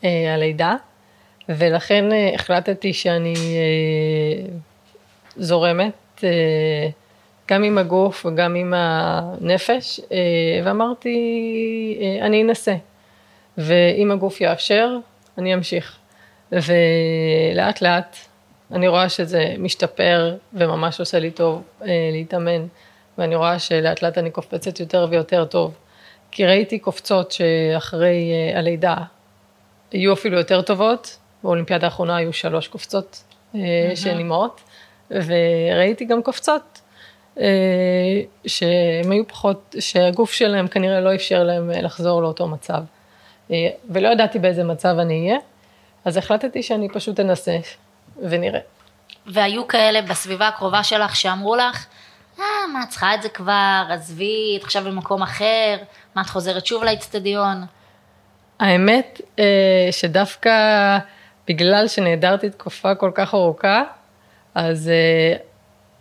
אה, 0.03 0.33
הלידה, 0.33 0.75
ולכן 1.49 2.11
אה, 2.11 2.31
החלטתי 2.35 2.93
שאני 2.93 3.33
אה, 3.33 4.45
זורמת 5.37 6.23
אה, 6.23 6.89
גם 7.47 7.63
עם 7.63 7.77
הגוף 7.77 8.25
וגם 8.25 8.55
עם 8.55 8.73
הנפש, 8.77 9.99
אה, 10.11 10.17
ואמרתי, 10.63 11.17
אה, 12.01 12.25
אני 12.25 12.43
אנסה, 12.43 12.75
ואם 13.57 14.11
הגוף 14.11 14.41
יאפשר, 14.41 14.89
אני 15.37 15.53
אמשיך. 15.53 15.95
ולאט 16.51 17.81
לאט 17.81 18.17
אני 18.71 18.87
רואה 18.87 19.09
שזה 19.09 19.53
משתפר 19.57 20.35
וממש 20.53 20.99
עושה 20.99 21.19
לי 21.19 21.31
טוב 21.31 21.61
אה, 21.81 21.87
להתאמן, 22.11 22.65
ואני 23.17 23.35
רואה 23.35 23.59
שלאט 23.59 24.01
לאט 24.01 24.17
אני 24.17 24.31
קופצת 24.31 24.79
יותר 24.79 25.07
ויותר 25.09 25.45
טוב. 25.45 25.73
כי 26.31 26.45
ראיתי 26.45 26.79
קופצות 26.79 27.31
שאחרי 27.31 28.31
אה, 28.31 28.59
הלידה 28.59 28.95
יהיו 29.91 30.13
אפילו 30.13 30.37
יותר 30.37 30.61
טובות, 30.61 31.17
באולימפיאדה 31.43 31.87
האחרונה 31.87 32.15
היו 32.15 32.33
שלוש 32.33 32.67
קופצות 32.67 33.23
אה, 33.55 33.91
שהן 33.95 34.17
אימהות, 34.17 34.61
וראיתי 35.11 36.05
גם 36.05 36.23
קופצות 36.23 36.81
אה, 37.39 37.45
שהן 38.47 39.11
היו 39.11 39.27
פחות, 39.27 39.75
שהגוף 39.79 40.31
שלהם 40.31 40.67
כנראה 40.67 41.01
לא 41.01 41.15
אפשר 41.15 41.43
להם 41.43 41.69
לחזור 41.69 42.21
לאותו 42.21 42.47
מצב. 42.47 42.83
ולא 43.89 44.09
ידעתי 44.09 44.39
באיזה 44.39 44.63
מצב 44.63 44.95
אני 44.99 45.27
אהיה, 45.27 45.39
אז 46.05 46.17
החלטתי 46.17 46.63
שאני 46.63 46.89
פשוט 46.89 47.19
אנסה 47.19 47.57
ונראה. 48.17 48.59
והיו 49.25 49.67
כאלה 49.67 50.01
בסביבה 50.01 50.47
הקרובה 50.47 50.83
שלך 50.83 51.15
שאמרו 51.15 51.55
לך, 51.55 51.85
אה, 52.39 52.43
מה, 52.73 52.83
את 52.83 52.89
צריכה 52.89 53.15
את 53.15 53.21
זה 53.21 53.29
כבר, 53.29 53.83
עזבי, 53.89 54.57
את 54.59 54.63
עכשיו 54.63 54.83
במקום 54.83 55.21
אחר, 55.21 55.77
מה, 56.15 56.21
את 56.21 56.29
חוזרת 56.29 56.65
שוב 56.65 56.83
לאצטדיון? 56.83 57.65
האמת 58.59 59.21
אה, 59.39 59.87
שדווקא 59.91 60.51
בגלל 61.47 61.87
שנעדרתי 61.87 62.49
תקופה 62.49 62.95
כל 62.95 63.11
כך 63.15 63.33
ארוכה, 63.33 63.83
אז 64.55 64.89
אה, 64.89 65.37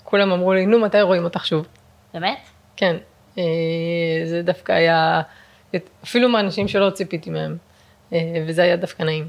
כולם 0.04 0.32
אמרו 0.32 0.52
לי, 0.52 0.66
נו, 0.66 0.80
מתי 0.80 1.00
רואים 1.02 1.24
אותך 1.24 1.46
שוב? 1.46 1.66
באמת? 2.14 2.38
כן, 2.76 2.96
אה, 3.38 3.42
זה 4.24 4.42
דווקא 4.42 4.72
היה, 4.72 5.22
אפילו 6.04 6.28
מאנשים 6.28 6.68
שלא 6.68 6.90
ציפיתי 6.90 7.30
מהם, 7.30 7.56
וזה 8.46 8.62
היה 8.62 8.76
דווקא 8.76 9.02
נעים. 9.02 9.28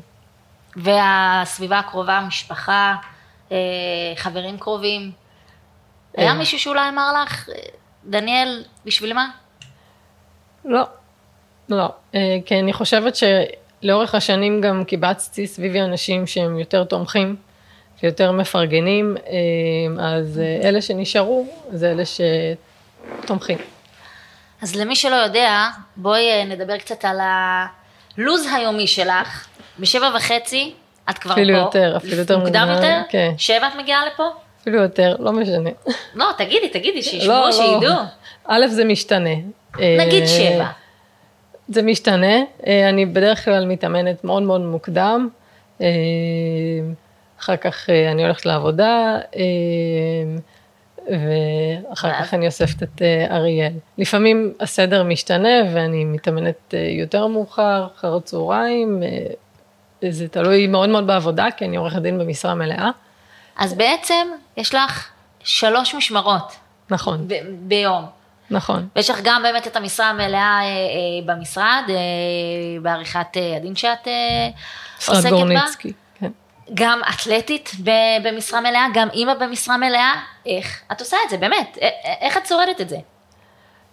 והסביבה 0.75 1.79
הקרובה, 1.79 2.17
המשפחה, 2.17 2.95
אה, 3.51 3.57
חברים 4.15 4.57
קרובים. 4.57 5.11
היה 6.17 6.31
אה. 6.31 6.37
מישהו 6.37 6.59
שאולי 6.59 6.89
אמר 6.89 7.23
לך, 7.23 7.49
דניאל, 8.05 8.63
בשביל 8.85 9.13
מה? 9.13 9.29
לא, 10.65 10.83
לא, 11.69 11.89
אה, 12.15 12.37
כי 12.45 12.59
אני 12.59 12.73
חושבת 12.73 13.13
שלאורך 13.15 14.15
השנים 14.15 14.61
גם 14.61 14.83
קיבצתי 14.83 15.47
סביבי 15.47 15.81
אנשים 15.81 16.27
שהם 16.27 16.59
יותר 16.59 16.83
תומכים 16.83 17.35
ויותר 18.03 18.31
מפרגנים, 18.31 19.17
אה, 19.27 20.05
אז 20.05 20.39
אה, 20.39 20.69
אלה 20.69 20.81
שנשארו 20.81 21.47
זה 21.71 21.91
אלה 21.91 22.03
שתומכים. 23.23 23.57
אז 24.61 24.75
למי 24.75 24.95
שלא 24.95 25.15
יודע, 25.15 25.67
בואי 25.95 26.45
נדבר 26.45 26.77
קצת 26.77 27.05
על 27.05 27.19
הלו"ז 27.19 28.47
היומי 28.55 28.87
שלך. 28.87 29.47
בשבע 29.79 30.09
וחצי 30.15 30.73
את 31.09 31.17
כבר 31.17 31.33
אפילו 31.33 31.53
פה. 31.53 31.59
יותר, 31.59 31.97
אפילו 31.97 32.17
יותר 32.17 32.37
מוקדם 32.37 32.67
מוקדם, 32.69 32.75
יותר? 32.75 33.01
כן. 33.09 33.31
שבע 33.37 33.67
את 33.67 33.75
מגיעה 33.75 34.05
לפה? 34.05 34.23
אפילו 34.61 34.81
יותר, 34.81 35.15
לא 35.19 35.31
משנה. 35.31 35.69
לא, 36.15 36.25
תגידי, 36.37 36.69
תגידי, 36.69 37.03
שישמעו, 37.03 37.53
שידעו. 37.53 37.95
א', 38.45 38.67
זה 38.67 38.85
משתנה. 38.85 39.35
נגיד 39.77 40.21
אה, 40.21 40.27
שבע. 40.27 40.67
זה 41.67 41.81
משתנה, 41.81 42.35
אה, 42.67 42.89
אני 42.89 43.05
בדרך 43.05 43.45
כלל 43.45 43.65
מתאמנת 43.65 44.23
מאוד 44.23 44.43
מאוד 44.43 44.61
מוקדם, 44.61 45.29
אה, 45.81 45.87
אחר 47.39 47.57
כך 47.57 47.89
אני 48.11 48.23
הולכת 48.23 48.45
לעבודה, 48.45 49.17
ואחר? 51.07 52.13
כך 52.13 52.33
אני 52.33 52.45
אוספת 52.45 52.83
את 52.83 53.01
אריאל. 53.31 53.73
לפעמים 53.97 54.53
הסדר 54.59 55.03
משתנה 55.03 55.49
ואני 55.73 56.05
מתאמנת 56.05 56.73
יותר 56.99 57.27
מאוחר, 57.27 57.87
אחר 57.95 58.15
הצהריים, 58.15 59.03
זה 60.09 60.27
תלוי 60.27 60.67
מאוד 60.67 60.89
מאוד 60.89 61.07
בעבודה, 61.07 61.47
כי 61.57 61.65
אני 61.65 61.77
עורכת 61.77 62.01
דין 62.01 62.19
במשרה 62.19 62.55
מלאה. 62.55 62.89
אז 63.57 63.73
בעצם 63.73 64.27
יש 64.57 64.75
לך 64.75 65.09
שלוש 65.43 65.95
משמרות 65.95 66.55
נכון, 66.89 67.27
ביום. 67.59 68.18
נכון. 68.51 68.87
ויש 68.95 69.09
לך 69.09 69.19
גם 69.23 69.43
באמת 69.43 69.67
את 69.67 69.75
המשרה 69.75 70.09
המלאה 70.09 70.59
אה, 70.61 70.65
אה, 70.65 71.35
במשרד, 71.35 71.83
אה, 71.89 71.95
בעריכת 72.81 73.37
אה, 73.37 73.55
הדין 73.55 73.75
שאת 73.75 74.07
אה, 74.07 74.49
עוסקת 75.07 75.23
בה. 75.23 75.29
גורניצקי, 75.29 75.93
כן. 76.19 76.31
גם 76.73 76.99
אתלטית 77.09 77.71
במשרה 78.23 78.61
מלאה, 78.61 78.85
גם 78.93 79.07
אימא 79.13 79.33
במשרה 79.33 79.77
מלאה. 79.77 80.13
איך 80.45 80.81
את 80.91 80.99
עושה 80.99 81.17
את 81.25 81.29
זה, 81.29 81.37
באמת? 81.37 81.77
איך 82.21 82.37
את 82.37 82.45
שורדת 82.45 82.81
את 82.81 82.89
זה? 82.89 82.97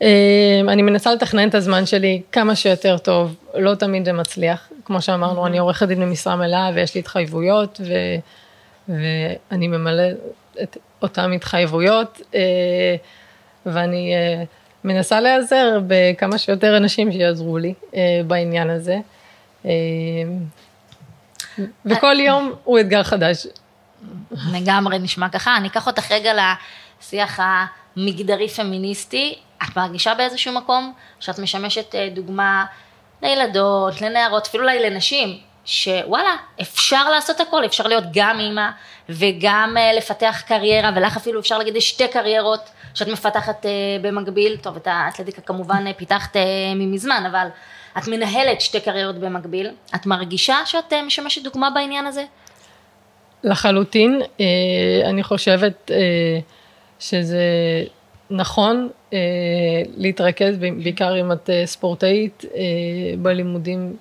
אה, 0.02 0.60
אני 0.68 0.82
מנסה 0.82 1.14
לתכנן 1.14 1.48
את 1.48 1.54
הזמן 1.54 1.86
שלי 1.86 2.22
כמה 2.32 2.56
שיותר 2.56 2.98
טוב, 2.98 3.34
לא 3.54 3.75
תמיד 3.75 4.04
זה 4.04 4.12
מצליח. 4.12 4.68
כמו 4.84 5.02
שאמרנו, 5.02 5.46
אני 5.46 5.58
עורכת 5.58 5.88
דין 5.88 6.00
במשרה 6.00 6.36
מלאה 6.36 6.70
ויש 6.75 6.94
לי 6.94 6.98
התחייבויות, 6.98 7.80
ו, 7.84 7.92
ואני 8.88 9.68
ממלא 9.68 10.02
את 10.62 10.76
אותן 11.02 11.32
התחייבויות, 11.32 12.20
אה, 12.34 12.96
ואני 13.66 14.14
אה, 14.14 14.44
מנסה 14.85 15.20
להיעזר 15.20 15.78
בכמה 15.87 16.38
שיותר 16.38 16.76
אנשים 16.76 17.12
שיעזרו 17.12 17.58
לי 17.58 17.75
אה, 17.94 18.20
בעניין 18.26 18.70
הזה. 18.70 18.99
אה, 19.64 19.70
וכל 21.85 22.16
יום 22.20 22.52
הוא 22.64 22.80
אתגר 22.80 23.02
חדש. 23.02 23.46
לגמרי 24.52 24.99
נשמע 24.99 25.28
ככה. 25.28 25.56
אני 25.56 25.68
אקח 25.68 25.87
אותך 25.87 26.12
רגע 26.12 26.32
לשיח 26.35 27.40
המגדרי 27.42 28.49
פמיניסטי. 28.49 29.35
את 29.62 29.76
מרגישה 29.76 30.14
באיזשהו 30.14 30.54
מקום 30.54 30.92
שאת 31.20 31.38
משמשת 31.38 31.94
דוגמה 32.14 32.64
לילדות, 33.23 34.00
לנערות, 34.00 34.46
אפילו 34.46 34.64
אולי 34.64 34.90
לנשים, 34.90 35.38
שוואלה, 35.66 36.37
אפשר 36.61 37.11
לעשות 37.11 37.40
הכל, 37.40 37.64
אפשר 37.64 37.87
להיות 37.87 38.04
גם 38.12 38.40
אימא 38.40 38.68
וגם 39.08 39.75
אה, 39.78 39.92
לפתח 39.92 40.42
קריירה, 40.46 40.90
ולך 40.96 41.16
אפילו 41.16 41.40
אפשר 41.40 41.58
להגיד 41.58 41.76
יש 41.76 41.88
שתי 41.90 42.08
קריירות 42.08 42.61
שאת 42.94 43.08
מפתחת 43.08 43.66
אה, 43.66 43.70
במקביל. 44.02 44.56
טוב, 44.56 44.76
את 44.76 44.87
האתלטיקה 44.90 45.42
כמובן 45.42 45.85
אה, 45.87 45.92
פיתחת 45.92 46.37
ממזמן, 46.76 47.25
אבל 47.30 47.46
את 47.99 48.08
מנהלת 48.08 48.61
שתי 48.61 48.80
קריירות 48.80 49.18
במקביל. 49.18 49.70
את 49.94 50.06
מרגישה 50.06 50.56
שאת 50.64 50.92
משמשת 51.06 51.42
דוגמה 51.42 51.70
בעניין 51.70 52.06
הזה? 52.06 52.25
לחלוטין, 53.44 54.20
אני 55.04 55.23
חושבת 55.23 55.90
שזה 56.99 57.44
נכון 58.30 58.88
להתרכז, 59.96 60.56
בעיקר 60.58 61.20
אם 61.20 61.32
את 61.32 61.50
ספורטאית, 61.64 62.44
בלימודים 63.18 63.96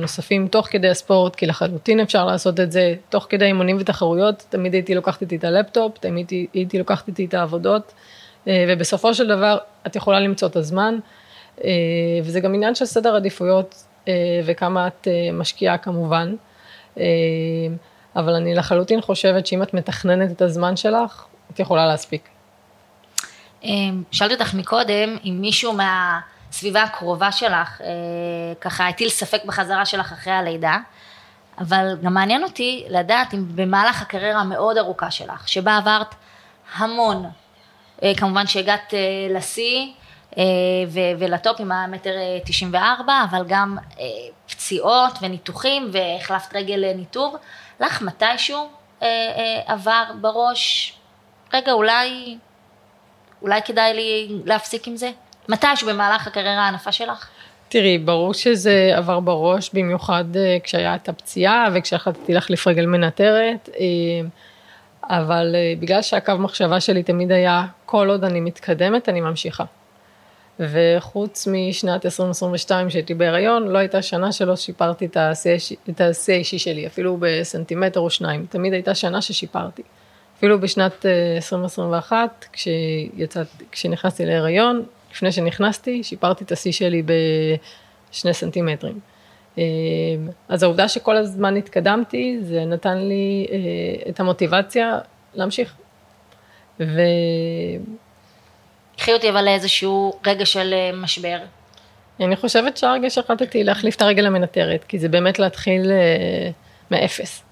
נוספים 0.00 0.48
תוך 0.48 0.66
כדי 0.70 0.88
הספורט, 0.88 1.36
כי 1.36 1.46
לחלוטין 1.46 2.00
אפשר 2.00 2.26
לעשות 2.26 2.60
את 2.60 2.72
זה 2.72 2.94
תוך 3.08 3.26
כדי 3.28 3.44
אימונים 3.44 3.76
ותחרויות, 3.80 4.46
תמיד 4.48 4.74
הייתי 4.74 4.94
לוקחת 4.94 5.22
איתי 5.22 5.36
את 5.36 5.44
הלפטופ, 5.44 5.98
תמיד 5.98 6.30
הייתי, 6.54 6.78
לוקחת 6.78 7.08
איתי 7.08 7.24
את 7.24 7.34
העבודות, 7.34 7.92
אה, 8.48 8.64
ובסופו 8.68 9.14
של 9.14 9.28
דבר 9.28 9.58
את 9.86 9.96
יכולה 9.96 10.20
למצוא 10.20 10.48
את 10.48 10.56
הזמן, 10.56 10.98
אה, 11.64 11.70
וזה 12.24 12.40
גם 12.40 12.54
עניין 12.54 12.74
של 12.74 12.84
סדר 12.84 13.16
עדיפויות 13.16 13.84
אה, 14.08 14.40
וכמה 14.44 14.86
את 14.86 15.08
אה, 15.10 15.32
משקיעה 15.32 15.78
כמובן. 15.78 16.34
אה, 16.98 17.04
אבל 18.16 18.34
אני 18.34 18.54
לחלוטין 18.54 19.00
חושבת 19.00 19.46
שאם 19.46 19.62
את 19.62 19.74
מתכננת 19.74 20.30
את 20.30 20.42
הזמן 20.42 20.76
שלך, 20.76 21.24
את 21.50 21.60
יכולה 21.60 21.86
להספיק. 21.86 22.28
שאלתי 24.10 24.34
אותך 24.34 24.54
מקודם 24.54 25.16
אם 25.24 25.36
מישהו 25.40 25.72
מהסביבה 26.50 26.82
הקרובה 26.82 27.32
שלך 27.32 27.80
אה, 27.80 27.86
ככה 28.60 28.88
הטיל 28.88 29.08
ספק 29.08 29.44
בחזרה 29.44 29.86
שלך 29.86 30.12
אחרי 30.12 30.32
הלידה, 30.32 30.76
אבל 31.58 31.96
גם 32.02 32.14
מעניין 32.14 32.42
אותי 32.42 32.84
לדעת 32.88 33.34
אם 33.34 33.44
במהלך 33.54 34.02
הקריירה 34.02 34.40
המאוד 34.40 34.78
ארוכה 34.78 35.10
שלך, 35.10 35.48
שבה 35.48 35.76
עברת 35.76 36.14
המון, 36.76 37.30
אה, 38.02 38.12
כמובן 38.16 38.46
שהגעת 38.46 38.94
אה, 38.94 38.98
לשיא 39.30 39.92
ו- 40.88 41.12
ולטופ 41.18 41.60
עם 41.60 41.72
המטר 41.72 42.16
אה, 42.16 42.38
94, 42.44 43.12
אבל 43.30 43.44
גם 43.48 43.78
פציעות 44.46 45.18
וניתוחים 45.22 45.90
והחלפת 45.92 46.56
רגל 46.56 46.74
לניתוב, 46.74 47.36
לך 47.80 48.02
מתישהו 48.02 48.68
עבר 49.66 50.04
בראש, 50.20 50.94
רגע 51.52 51.72
אולי 51.72 52.38
אולי 53.42 53.62
כדאי 53.62 53.94
לי 53.94 54.28
להפסיק 54.44 54.88
עם 54.88 54.96
זה? 54.96 55.10
מתישהו 55.50 55.88
במהלך 55.88 56.26
הקריירה 56.26 56.64
הענפה 56.64 56.92
שלך? 56.92 57.28
תראי, 57.68 57.98
ברור 57.98 58.34
שזה 58.34 58.92
עבר 58.94 59.20
בראש, 59.20 59.70
במיוחד 59.72 60.24
אה, 60.36 60.56
כשהיה 60.62 60.94
את 60.94 61.08
הפציעה 61.08 61.68
וכשהחלטתי 61.74 62.34
להחליף 62.34 62.66
רגל 62.66 62.86
מנטרת, 62.86 63.68
אה, 63.80 63.84
אבל 65.02 65.54
אה, 65.54 65.74
בגלל 65.80 66.02
שהקו 66.02 66.32
מחשבה 66.38 66.80
שלי 66.80 67.02
תמיד 67.02 67.32
היה, 67.32 67.66
כל 67.86 68.10
עוד 68.10 68.24
אני 68.24 68.40
מתקדמת, 68.40 69.08
אני 69.08 69.20
ממשיכה. 69.20 69.64
וחוץ 70.60 71.48
משנת 71.52 72.06
2022 72.06 72.90
שהייתי 72.90 73.14
בהיריון, 73.14 73.68
לא 73.68 73.78
הייתה 73.78 74.02
שנה 74.02 74.32
שלא 74.32 74.56
שיפרתי 74.56 75.06
את 75.90 76.00
השיא 76.00 76.34
האישי 76.34 76.58
שלי, 76.58 76.86
אפילו 76.86 77.16
בסנטימטר 77.20 78.00
או 78.00 78.10
שניים, 78.10 78.46
תמיד 78.50 78.72
הייתה 78.72 78.94
שנה 78.94 79.22
ששיפרתי. 79.22 79.82
אפילו 80.38 80.60
בשנת 80.60 81.06
2021, 81.36 82.44
כשיצאת, 82.52 83.46
כשנכנסתי 83.72 84.26
להיריון, 84.26 84.84
לפני 85.12 85.32
שנכנסתי, 85.32 86.02
שיפרתי 86.02 86.44
את 86.44 86.52
השיא 86.52 86.72
שלי 86.72 87.02
בשני 87.02 88.34
סנטימטרים. 88.34 89.00
אה, 89.58 89.64
אז 90.48 90.62
העובדה 90.62 90.88
שכל 90.88 91.16
הזמן 91.16 91.56
התקדמתי, 91.56 92.38
זה 92.42 92.64
נתן 92.64 92.98
לי 92.98 93.46
אה, 93.50 94.10
את 94.10 94.20
המוטיבציה 94.20 94.98
להמשיך. 95.34 95.74
ו... 96.80 97.00
קחי 98.96 99.12
אותי 99.12 99.30
אבל 99.30 99.44
לאיזשהו 99.44 100.12
רגע 100.26 100.46
של 100.46 100.74
אה, 100.74 100.90
משבר. 100.94 101.38
אני 102.20 102.36
חושבת 102.36 102.76
שהרגע 102.76 103.10
שהחלטתי 103.10 103.64
להחליף 103.64 103.96
את 103.96 104.02
הרגל 104.02 104.26
המנטרת, 104.26 104.84
כי 104.84 104.98
זה 104.98 105.08
באמת 105.08 105.38
להתחיל 105.38 105.90
מאפס. 106.90 107.42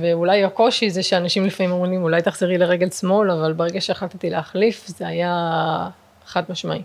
ואולי 0.00 0.44
הקושי 0.44 0.90
זה 0.90 1.02
שאנשים 1.02 1.46
לפעמים 1.46 1.72
אומרים 1.72 2.02
אולי 2.02 2.22
תחזרי 2.22 2.58
לרגל 2.58 2.90
שמאל, 2.90 3.30
אבל 3.30 3.52
ברגע 3.52 3.80
שהחלטתי 3.80 4.30
להחליף 4.30 4.86
זה 4.86 5.06
היה 5.06 5.88
חד 6.26 6.42
משמעי. 6.48 6.82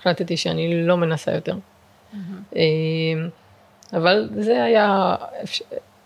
החלטתי 0.00 0.36
שאני 0.36 0.86
לא 0.86 0.96
מנסה 0.96 1.32
יותר. 1.32 1.54
Mm-hmm. 1.54 2.16
אבל 3.92 4.28
זה 4.38 4.64
היה, 4.64 5.14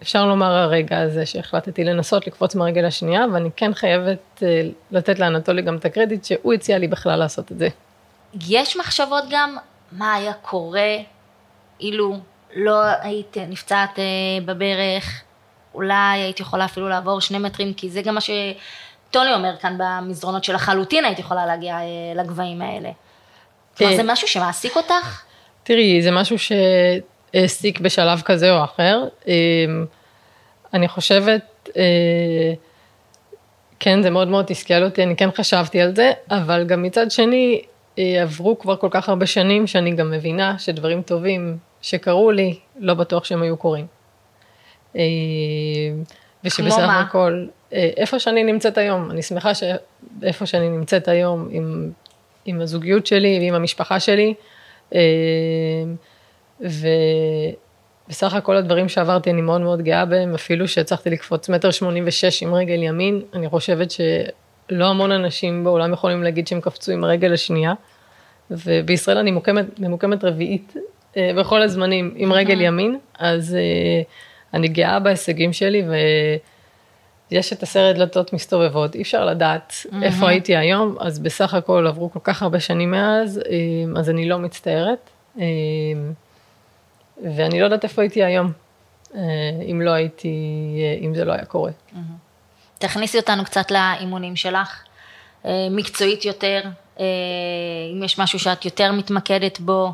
אפשר 0.02 0.26
לומר 0.26 0.52
הרגע 0.52 0.98
הזה 0.98 1.26
שהחלטתי 1.26 1.84
לנסות 1.84 2.26
לקפוץ 2.26 2.54
מהרגל 2.54 2.84
השנייה, 2.84 3.24
ואני 3.32 3.48
כן 3.56 3.74
חייבת 3.74 4.42
אה, 4.42 4.62
לתת 4.90 5.18
לאנטולי 5.18 5.62
גם 5.62 5.76
את 5.76 5.84
הקרדיט 5.84 6.24
שהוא 6.24 6.52
הציע 6.52 6.78
לי 6.78 6.88
בכלל 6.88 7.18
לעשות 7.18 7.52
את 7.52 7.58
זה. 7.58 7.68
יש 8.48 8.76
מחשבות 8.76 9.24
גם 9.30 9.56
מה 9.92 10.14
היה 10.14 10.32
קורה 10.32 10.96
אילו 11.80 12.18
לא 12.54 12.82
היית 13.00 13.36
נפצעת 13.48 13.98
אה, 13.98 14.04
בברך, 14.44 15.22
אולי 15.74 15.94
היית 15.94 16.40
יכולה 16.40 16.64
אפילו 16.64 16.88
לעבור 16.88 17.20
שני 17.20 17.38
מטרים, 17.38 17.74
כי 17.74 17.90
זה 17.90 18.02
גם 18.02 18.14
מה 18.14 18.20
שטולי 18.20 19.34
אומר 19.34 19.56
כאן 19.56 19.78
במסדרונות 19.78 20.44
של 20.44 20.54
לחלוטין 20.54 21.04
היית 21.04 21.18
יכולה 21.18 21.46
להגיע 21.46 21.74
אה, 21.74 21.86
לגבהים 22.14 22.62
האלה. 22.62 22.90
כלומר, 23.76 23.96
זה 23.96 24.02
משהו 24.02 24.28
שמעסיק 24.28 24.76
אותך? 24.76 25.22
תראי, 25.62 26.02
זה 26.02 26.10
משהו 26.10 26.36
שהעסיק 26.38 27.80
בשלב 27.80 28.20
כזה 28.20 28.52
או 28.52 28.64
אחר. 28.64 29.04
אה, 29.28 29.34
אני 30.74 30.88
חושבת, 30.88 31.68
כן, 33.80 34.02
זה 34.02 34.10
מאוד 34.10 34.28
מאוד 34.28 34.44
תסכל 34.44 34.84
אותי, 34.84 35.02
אני 35.02 35.16
כן 35.16 35.28
חשבתי 35.36 35.80
על 35.80 35.96
זה, 35.96 36.12
אבל 36.30 36.64
גם 36.64 36.82
מצד 36.82 37.10
שני, 37.10 37.62
עברו 37.96 38.58
כבר 38.58 38.76
כל 38.76 38.88
כך 38.90 39.08
הרבה 39.08 39.26
שנים 39.26 39.66
שאני 39.66 39.94
גם 39.94 40.10
מבינה 40.10 40.58
שדברים 40.58 41.02
טובים 41.02 41.58
שקרו 41.82 42.30
לי, 42.30 42.58
לא 42.78 42.94
בטוח 42.94 43.24
שהם 43.24 43.42
היו 43.42 43.56
קורים. 43.56 43.86
אה, 44.96 45.02
ושבסך 46.44 46.88
הכל, 46.88 47.46
אה, 47.72 47.90
איפה 47.96 48.18
שאני 48.18 48.44
נמצאת 48.44 48.78
היום, 48.78 49.10
אני 49.10 49.22
שמחה 49.22 49.52
שאיפה 49.54 50.46
שאני 50.46 50.68
נמצאת 50.68 51.08
היום 51.08 51.48
עם, 51.50 51.90
עם 52.44 52.60
הזוגיות 52.60 53.06
שלי 53.06 53.38
ועם 53.40 53.54
המשפחה 53.54 54.00
שלי, 54.00 54.34
אה, 54.94 55.00
ובסך 56.60 58.34
הכל 58.34 58.56
הדברים 58.56 58.88
שעברתי 58.88 59.30
אני 59.30 59.40
מאוד 59.40 59.60
מאוד 59.60 59.82
גאה 59.82 60.04
בהם, 60.04 60.34
אפילו 60.34 60.68
שהצלחתי 60.68 61.10
לקפוץ 61.10 61.48
מטר 61.48 61.70
שמונים 61.70 62.04
ושש 62.06 62.42
עם 62.42 62.54
רגל 62.54 62.82
ימין, 62.82 63.22
אני 63.34 63.48
חושבת 63.48 63.90
שלא 63.90 64.86
המון 64.86 65.12
אנשים 65.12 65.64
בעולם 65.64 65.92
יכולים 65.92 66.22
להגיד 66.22 66.46
שהם 66.46 66.60
קפצו 66.60 66.92
עם 66.92 67.04
הרגל 67.04 67.32
השנייה, 67.32 67.72
ובישראל 68.50 69.18
אני 69.18 69.30
מוקמת, 69.30 69.80
ממוקמת 69.80 70.24
רביעית 70.24 70.74
בכל 71.16 71.62
הזמנים 71.62 72.14
עם 72.16 72.32
רגל 72.32 72.60
ימין, 72.60 72.98
אז 73.18 73.54
אה, 73.54 74.02
אני 74.54 74.68
גאה 74.68 74.98
בהישגים 74.98 75.52
שלי 75.52 75.82
ויש 77.30 77.52
את 77.52 77.62
הסרט 77.62 77.96
דלתות 77.96 78.32
מסתובבות, 78.32 78.94
אי 78.94 79.02
אפשר 79.02 79.24
לדעת 79.24 79.72
איפה 80.02 80.28
הייתי 80.28 80.56
היום, 80.56 80.96
אז 81.00 81.18
בסך 81.18 81.54
הכל 81.54 81.86
עברו 81.86 82.12
כל 82.12 82.20
כך 82.22 82.42
הרבה 82.42 82.60
שנים 82.60 82.90
מאז, 82.90 83.38
אה, 83.38 84.00
אז 84.00 84.10
אני 84.10 84.28
לא 84.28 84.38
מצטערת, 84.38 85.10
ואני 87.36 87.60
לא 87.60 87.64
יודעת 87.64 87.84
איפה 87.84 88.02
הייתי 88.02 88.24
היום, 88.24 88.52
אם 89.70 89.80
לא 89.84 89.90
הייתי, 89.90 90.28
אם 91.00 91.14
זה 91.14 91.24
לא 91.24 91.32
היה 91.32 91.44
קורה. 91.44 91.70
תכניסי 92.78 93.18
אותנו 93.18 93.44
קצת 93.44 93.70
לאימונים 93.70 94.36
שלך, 94.36 94.82
מקצועית 95.70 96.24
יותר, 96.24 96.62
אם 97.92 98.02
יש 98.04 98.18
משהו 98.18 98.38
שאת 98.38 98.64
יותר 98.64 98.92
מתמקדת 98.92 99.60
בו. 99.60 99.92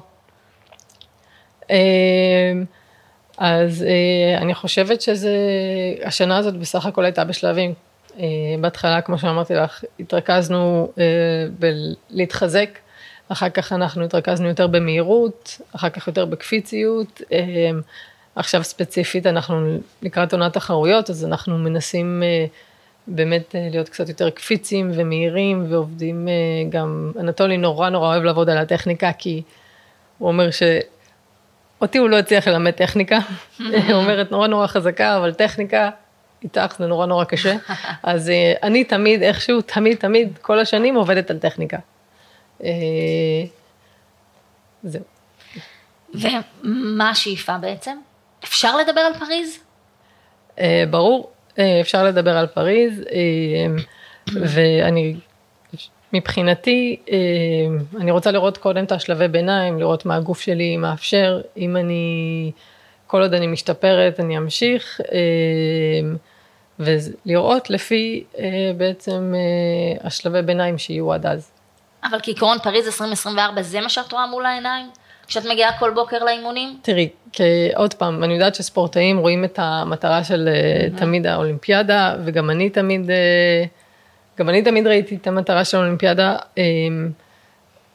אמ, 1.71 2.65
אז 3.39 3.83
אה, 3.83 4.39
אני 4.39 4.55
חושבת 4.55 5.01
שזה, 5.01 5.37
השנה 6.05 6.37
הזאת 6.37 6.55
בסך 6.55 6.87
הכל 6.87 7.05
הייתה 7.05 7.25
בשלבים. 7.25 7.75
אה, 8.19 8.25
בהתחלה, 8.61 9.01
כמו 9.01 9.19
שאמרתי 9.19 9.55
לך, 9.55 9.85
התרכזנו 10.01 10.93
אה, 10.99 11.05
בלהתחזק, 12.11 12.79
אחר 13.29 13.49
כך 13.49 13.73
אנחנו 13.73 14.05
התרכזנו 14.05 14.49
יותר 14.49 14.67
במהירות, 14.67 15.61
אחר 15.77 15.89
כך 15.89 16.07
יותר 16.07 16.25
בקפיציות. 16.25 17.21
עכשיו 18.37 18.65
ספציפית 18.65 19.27
אנחנו 19.27 19.79
לקראת 20.03 20.33
עונת 20.33 20.53
תחרויות, 20.53 21.11
אז 21.11 21.25
אנחנו 21.25 21.59
מנסים 21.59 22.23
באמת 23.07 23.55
להיות 23.71 23.89
קצת 23.89 24.09
יותר 24.09 24.31
קפיצים 24.31 24.91
ומהירים 24.95 25.67
ועובדים 25.69 26.29
גם, 26.69 27.13
אנטולי 27.21 27.57
נורא 27.57 27.89
נורא 27.89 28.09
אוהב 28.09 28.23
לעבוד 28.23 28.51
על 28.51 28.59
הטכניקה, 28.59 29.13
כי 29.19 29.43
הוא 30.19 30.29
אומר 30.29 30.51
ש... 30.51 30.63
אותי 31.81 31.99
הוא 31.99 32.09
לא 32.09 32.19
הצליח 32.19 32.49
ללמד 32.49 32.71
טכניקה, 32.71 33.19
היא 33.59 33.95
אומרת 33.95 34.31
נורא 34.31 34.47
נורא 34.47 34.67
חזקה, 34.67 35.17
אבל 35.17 35.35
טכניקה, 35.35 35.91
איתך 36.43 36.75
זה 36.79 36.87
נורא 36.87 37.07
נורא 37.07 37.25
קשה. 37.25 37.55
אז 38.03 38.31
אה, 38.31 38.53
אני 38.63 38.85
תמיד, 38.85 39.23
איכשהו, 39.23 39.61
תמיד, 39.61 39.97
תמיד, 39.97 40.39
כל 40.43 40.59
השנים 40.59 40.95
עובדת 40.95 41.31
על 41.31 41.39
טכניקה. 41.39 41.79
אה, 42.65 42.71
זהו. 44.83 45.03
ומה 46.15 47.11
השאיפה 47.11 47.59
בעצם? 47.59 47.99
אפשר 48.45 48.77
לדבר 48.77 49.01
על 49.01 49.15
פריז? 49.15 49.59
אה, 50.59 50.85
ברור, 50.91 51.31
אפשר 51.81 52.05
לדבר 52.05 52.37
על 52.37 52.47
פריז, 52.47 53.01
ואני 54.35 55.15
מבחינתי, 56.15 56.97
אה, 57.11 57.17
אני 58.01 58.11
רוצה 58.11 58.31
לראות 58.31 58.59
קודם 58.59 58.85
את 58.85 58.93
השלבי 58.93 59.29
ביניים, 59.29 59.79
לראות 59.79 60.07
מה 60.07 60.17
הגוף 60.17 60.41
שלי 60.41 60.77
מאפשר, 60.77 61.41
אם 61.57 61.77
אני, 61.77 62.53
כל 63.07 63.23
עוד 63.23 63.35
אני 63.35 63.47
משתפרת, 63.47 64.21
אני 64.21 64.39
אמשיך, 64.39 65.01
אה, 65.13 65.19
ולראות 66.79 67.71
לפי 67.71 68.25
אה, 68.39 68.45
בעצם 68.77 69.35
השלבי 70.05 70.43
ביניים 70.43 70.79
שיהיו 70.79 71.13
עד 71.13 71.27
אז. 71.27 71.51
אבל 72.05 72.19
כעיקרון 72.23 72.59
פריז 72.59 72.87
2024 72.87 73.63
זה 73.63 73.81
מה 73.81 73.89
שאת 73.89 74.13
רואה 74.13 74.27
מול 74.27 74.47
העיניים? 74.47 74.87
כשאת 75.27 75.45
מגיעה 75.45 75.79
כל 75.79 75.91
בוקר 75.91 76.25
לאימונים? 76.25 76.79
תראי, 76.83 77.09
עוד 77.75 77.95
פעם, 77.95 78.25
אני 78.25 78.35
יודעת 78.35 78.55
שספורטאים 78.55 79.19
רואים 79.19 79.45
את 79.45 79.59
המטרה 79.63 80.25
של 80.25 80.49
mm-hmm. 80.49 80.99
תמיד 80.99 81.27
האולימפיאדה, 81.27 82.15
וגם 82.25 82.51
אני 82.51 82.71
תמיד... 82.71 83.11
גם 84.39 84.49
אני 84.49 84.63
תמיד 84.63 84.87
ראיתי 84.87 85.17
את 85.17 85.27
המטרה 85.27 85.65
של 85.65 85.77
האולימפיאדה, 85.77 86.37
אמ, 86.57 87.11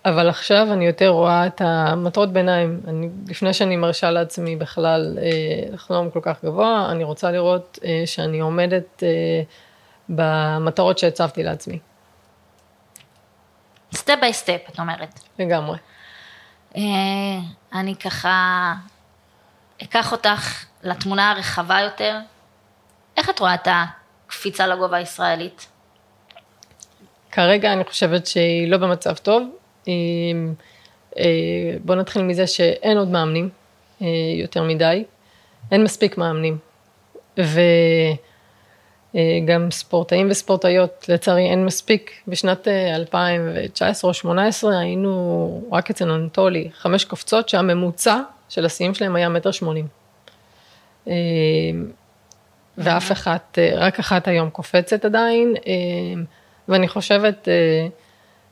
אבל 0.06 0.30
עכשיו 0.30 0.68
אני 0.74 0.86
יותר 0.86 1.08
רואה 1.08 1.48
את 1.48 1.62
המטרות 1.62 2.34
ביניים. 2.34 2.82
אני, 2.88 3.10
לפני 3.28 3.54
שאני 3.54 3.76
מרשה 3.76 4.12
לעצמי 4.12 4.56
בכלל 4.56 5.18
אה, 5.22 5.74
לחלום 5.74 6.10
כל 6.10 6.20
כך 6.24 6.46
גבוה, 6.46 6.88
אני 6.92 7.04
רוצה 7.04 7.32
לראות 7.32 7.80
אה, 7.84 8.04
שאני 8.06 8.40
עומדת 8.40 9.04
אה, 9.04 9.42
במטרות 10.10 10.98
שהצבתי 10.98 11.44
לעצמי. 11.44 11.80
step 13.94 14.16
by 14.22 14.34
step, 14.34 14.60
את 14.70 14.80
אומרת. 14.80 15.20
לגמרי. 15.40 15.78
אני 17.74 17.96
ככה 17.96 18.74
אקח 19.84 20.12
אותך 20.12 20.66
לתמונה 20.84 21.32
הרחבה 21.32 21.80
יותר. 21.80 22.18
איך 23.18 23.30
את 23.30 23.40
רואה 23.40 23.54
את 23.54 23.68
הקפיצה 24.28 24.68
לגובה 24.68 24.98
הישראלית? 24.98 25.68
כרגע 27.32 27.74
אני 27.74 27.84
חושבת 27.84 28.28
שהיא 28.28 28.68
לא 28.68 28.78
במצב 28.78 29.16
טוב. 29.16 29.50
אה, 31.18 31.24
בוא 31.86 31.96
נתחיל 31.96 32.22
מזה 32.22 32.48
שאין 32.48 32.98
עוד 32.98 33.08
מאמנים 33.08 33.50
אה, 34.02 34.08
יותר 34.42 34.64
מדי, 34.64 35.04
אין 35.72 35.84
מספיק 35.84 36.18
מאמנים. 36.18 36.58
אה, 37.38 37.44
גם 39.46 39.72
ספורטאים 39.72 40.28
וספורטאיות, 40.30 41.06
לצערי 41.10 41.50
אין 41.50 41.66
מספיק. 41.66 42.12
בשנת 42.28 42.68
2019 42.68 44.08
או 44.08 44.12
2018 44.12 44.80
היינו 44.80 45.62
רק 45.72 45.90
אצל 45.90 46.12
אנטולי, 46.12 46.70
חמש 46.74 47.06
קופצות 47.06 47.50
שהממוצע 47.50 48.20
של 48.50 48.66
השיאים 48.66 48.94
שלהם 48.94 49.16
היה 49.16 49.30
מטר 49.30 49.52
שמונים. 49.52 49.88
ואף 52.78 53.12
אחת, 53.12 53.58
רק 53.76 54.00
אחת 54.00 54.28
היום 54.28 54.50
קופצת 54.50 55.06
עדיין, 55.06 55.54
ואני 56.70 56.88
חושבת 56.88 57.48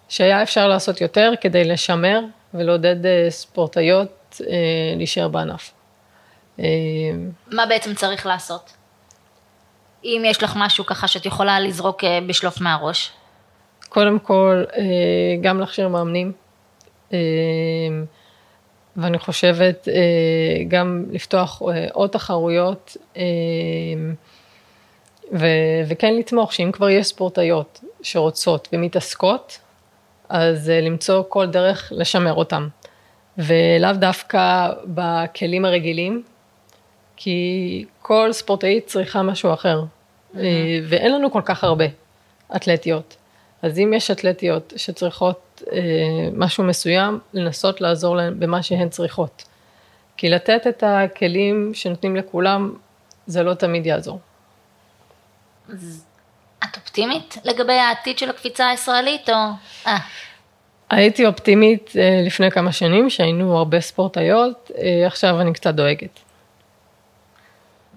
שהיה 0.10 0.44
אפשר 0.44 0.68
לעשות 0.68 1.02
יותר 1.02 1.32
כדי 1.42 1.64
לשמר 1.64 2.20
ולעודד 2.54 3.30
ספורטאיות 3.30 4.42
להישאר 4.96 5.28
בענף. 5.28 5.74
מה 7.48 7.66
בעצם 7.70 7.94
צריך 7.94 8.26
לעשות? 8.26 8.78
אם 10.04 10.24
יש 10.26 10.44
לך 10.44 10.54
משהו 10.58 10.86
ככה 10.86 11.08
שאת 11.08 11.26
יכולה 11.26 11.60
לזרוק 11.60 12.04
אה, 12.04 12.20
בשלוף 12.28 12.62
מהראש. 12.62 13.12
קודם 13.90 14.20
כל, 14.20 14.64
אה, 14.78 14.84
גם 15.42 15.60
להכשיר 15.60 15.88
מאמנים, 15.88 16.32
אה, 17.14 17.18
ואני 18.98 19.20
חושבת 19.20 19.88
גם 20.68 21.06
לפתוח 21.12 21.62
עוד 21.94 22.10
תחרויות, 22.10 22.98
וכן 25.88 26.16
לתמוך 26.16 26.54
שאם 26.54 26.72
כבר 26.72 26.90
יש 26.90 27.08
ספורטאיות 27.08 27.80
שרוצות 28.02 28.68
ומתעסקות, 28.74 29.60
אז 30.30 30.70
למצוא 30.70 31.24
כל 31.30 31.46
דרך 31.46 31.92
לשמר 31.96 32.34
אותם. 32.34 32.68
ולאו 33.38 33.94
דווקא 33.94 34.70
בכלים 34.86 35.66
הרגילים, 35.66 36.24
כי 37.16 37.86
כל 38.02 38.30
ספורטאית 38.32 38.88
צריכה 38.88 39.22
משהו 39.22 39.54
אחר, 39.54 39.82
mm-hmm. 39.82 40.38
ואין 40.90 41.14
לנו 41.14 41.32
כל 41.32 41.42
כך 41.46 41.64
הרבה 41.64 41.86
אתלטיות. 42.56 43.16
אז 43.62 43.80
אם 43.80 43.94
יש 43.94 44.12
אתלטיות 44.12 44.74
שצריכות 44.76 45.64
אה, 45.72 45.80
משהו 46.34 46.64
מסוים, 46.64 47.20
לנסות 47.34 47.82
לעזור 47.82 48.16
להן 48.16 48.40
במה 48.40 48.64
שהן 48.64 48.90
צריכות. 48.90 49.44
כי 50.18 50.30
לתת 50.30 50.68
את 50.68 50.84
הכלים 50.88 51.72
שנותנים 51.74 52.16
לכולם, 52.16 52.74
זה 53.28 53.44
לא 53.44 53.54
תמיד 53.54 53.86
יעזור. 53.86 54.20
את 56.64 56.78
אופטימית 56.78 57.38
לגבי 57.44 57.74
העתיד 57.74 58.18
של 58.18 58.30
הקפיצה 58.30 58.68
הישראלית, 58.68 59.30
או... 59.30 59.36
אה. 59.88 59.98
הייתי 60.90 61.26
אופטימית 61.26 61.92
לפני 62.26 62.52
כמה 62.52 62.72
שנים, 62.72 63.10
שהיינו 63.10 63.58
הרבה 63.58 63.82
ספורטאיות, 63.82 64.72
עכשיו 65.08 65.42
אני 65.42 65.54
קצת 65.54 65.74
דואגת. 65.74 66.20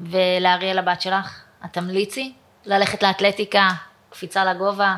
ולאריאל 0.01 0.79
הבת 0.79 1.01
שלך, 1.01 1.41
את 1.65 1.73
תמליצי 1.73 2.33
ללכת 2.67 3.03
לאתלטיקה, 3.03 3.69
קפיצה 4.11 4.45
לגובה, 4.45 4.97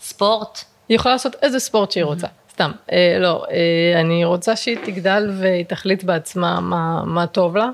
ספורט? 0.00 0.64
היא 0.88 0.96
יכולה 0.96 1.14
לעשות 1.14 1.36
איזה 1.42 1.60
ספורט 1.60 1.90
שהיא 1.90 2.04
רוצה, 2.04 2.26
סתם. 2.52 2.72
אה, 2.92 3.16
לא, 3.20 3.44
אה, 3.50 4.00
אני 4.00 4.24
רוצה 4.24 4.56
שהיא 4.56 4.78
תגדל 4.84 5.30
והיא 5.40 5.64
תחליט 5.64 6.04
בעצמה 6.04 6.60
מה, 6.60 7.02
מה 7.04 7.26
טוב 7.26 7.56
לה. 7.56 7.68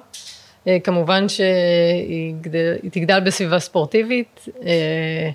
אה, 0.68 0.77
כמובן 0.85 1.29
שהיא 1.29 2.35
גדל, 2.40 2.77
תגדל 2.90 3.20
בסביבה 3.20 3.59
ספורטיבית. 3.59 4.48
אה, 4.64 5.31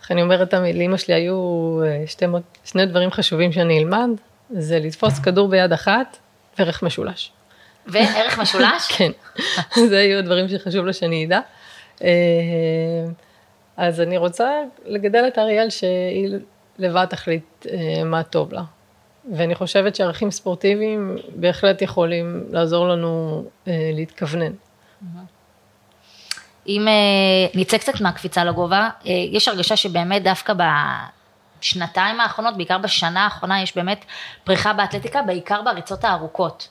איך 0.00 0.10
אני 0.10 0.22
אומרת 0.22 0.54
לאמא 0.54 0.96
שלי 0.96 1.14
היו 1.14 1.80
אה, 1.84 2.02
שתי, 2.06 2.24
שני 2.64 2.86
דברים 2.86 3.10
חשובים 3.10 3.52
שאני 3.52 3.78
אלמד, 3.78 4.08
זה 4.50 4.78
לתפוס 4.78 5.18
כדור 5.18 5.48
ביד 5.48 5.72
אחת 5.72 6.16
וערך 6.58 6.82
משולש. 6.82 7.32
וערך 7.86 8.38
משולש? 8.38 8.88
כן, 8.96 9.10
זה 9.88 9.98
היו 9.98 10.18
הדברים 10.18 10.48
שחשוב 10.48 10.84
לו 10.84 10.94
שאני 10.94 11.26
אדע. 11.26 11.40
אה, 12.04 12.08
אז 13.76 14.00
אני 14.00 14.16
רוצה 14.16 14.50
לגדל 14.86 15.24
את 15.28 15.38
אריאל 15.38 15.70
שהיא 15.70 16.28
לבד 16.78 17.04
תחליט 17.10 17.66
אה, 17.70 18.04
מה 18.04 18.22
טוב 18.22 18.52
לה. 18.52 18.62
ואני 19.36 19.54
חושבת 19.54 19.96
שערכים 19.96 20.30
ספורטיביים 20.30 21.16
בהחלט 21.34 21.82
יכולים 21.82 22.44
לעזור 22.50 22.88
לנו 22.88 23.44
אה, 23.68 23.90
להתכוונן. 23.94 24.52
אם 26.66 26.86
נצא 27.54 27.78
קצת 27.78 28.00
מהקפיצה 28.00 28.44
לגובה, 28.44 28.88
יש 29.04 29.48
הרגשה 29.48 29.76
שבאמת 29.76 30.22
דווקא 30.22 30.52
בשנתיים 31.58 32.20
האחרונות, 32.20 32.56
בעיקר 32.56 32.78
בשנה 32.78 33.24
האחרונה, 33.24 33.62
יש 33.62 33.76
באמת 33.76 34.04
פריחה 34.44 34.72
באתלטיקה, 34.72 35.22
בעיקר 35.22 35.62
בריצות 35.62 36.04
הארוכות. 36.04 36.68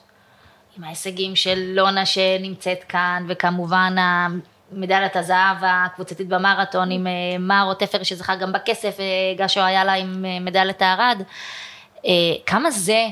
עם 0.78 0.84
ההישגים 0.84 1.36
של 1.36 1.72
לונה 1.74 2.06
שנמצאת 2.06 2.84
כאן, 2.84 3.24
וכמובן 3.28 3.96
מדליית 4.72 5.16
הזהב 5.16 5.56
הקבוצתית 5.60 6.28
במרתון 6.28 6.90
עם 6.90 7.06
אה, 7.06 7.12
מרו 7.38 7.74
תפר 7.74 8.02
שזכה 8.02 8.36
גם 8.36 8.52
בכסף, 8.52 9.00
אה, 9.00 9.04
גשו 9.36 9.60
היה 9.60 9.84
לה 9.84 9.92
עם 9.92 10.24
אה, 10.24 10.40
מדליית 10.40 10.82
הארד. 10.82 11.22
כמה 12.46 12.70
זה 12.70 13.06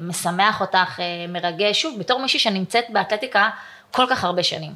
משמח 0.00 0.60
אותך, 0.60 1.00
מרגש, 1.28 1.82
שוב, 1.82 1.98
בתור 1.98 2.20
מישהי 2.22 2.38
שנמצאת 2.38 2.84
באתלטיקה 2.88 3.48
כל 3.90 4.04
כך 4.10 4.24
הרבה 4.24 4.42
שנים. 4.42 4.72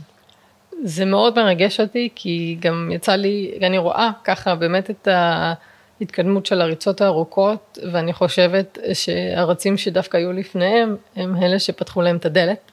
זה 0.85 1.05
מאוד 1.05 1.37
מרגש 1.37 1.81
אותי, 1.81 2.09
כי 2.15 2.57
גם 2.61 2.91
יצא 2.93 3.13
לי, 3.13 3.59
אני 3.63 3.79
רואה 3.79 4.11
ככה 4.25 4.55
באמת 4.55 4.91
את 4.91 5.09
ה... 5.09 5.53
התקדמות 6.03 6.47
של 6.47 6.61
הריצות 6.61 7.01
הארוכות, 7.01 7.79
ואני 7.93 8.13
חושבת 8.13 8.79
שהרצים 8.93 9.77
שדווקא 9.77 10.17
היו 10.17 10.33
לפניהם, 10.33 10.97
הם 11.17 11.43
אלה 11.43 11.59
שפתחו 11.59 12.03
להם 12.03 12.17
את 12.17 12.27
הדלת, 12.27 12.71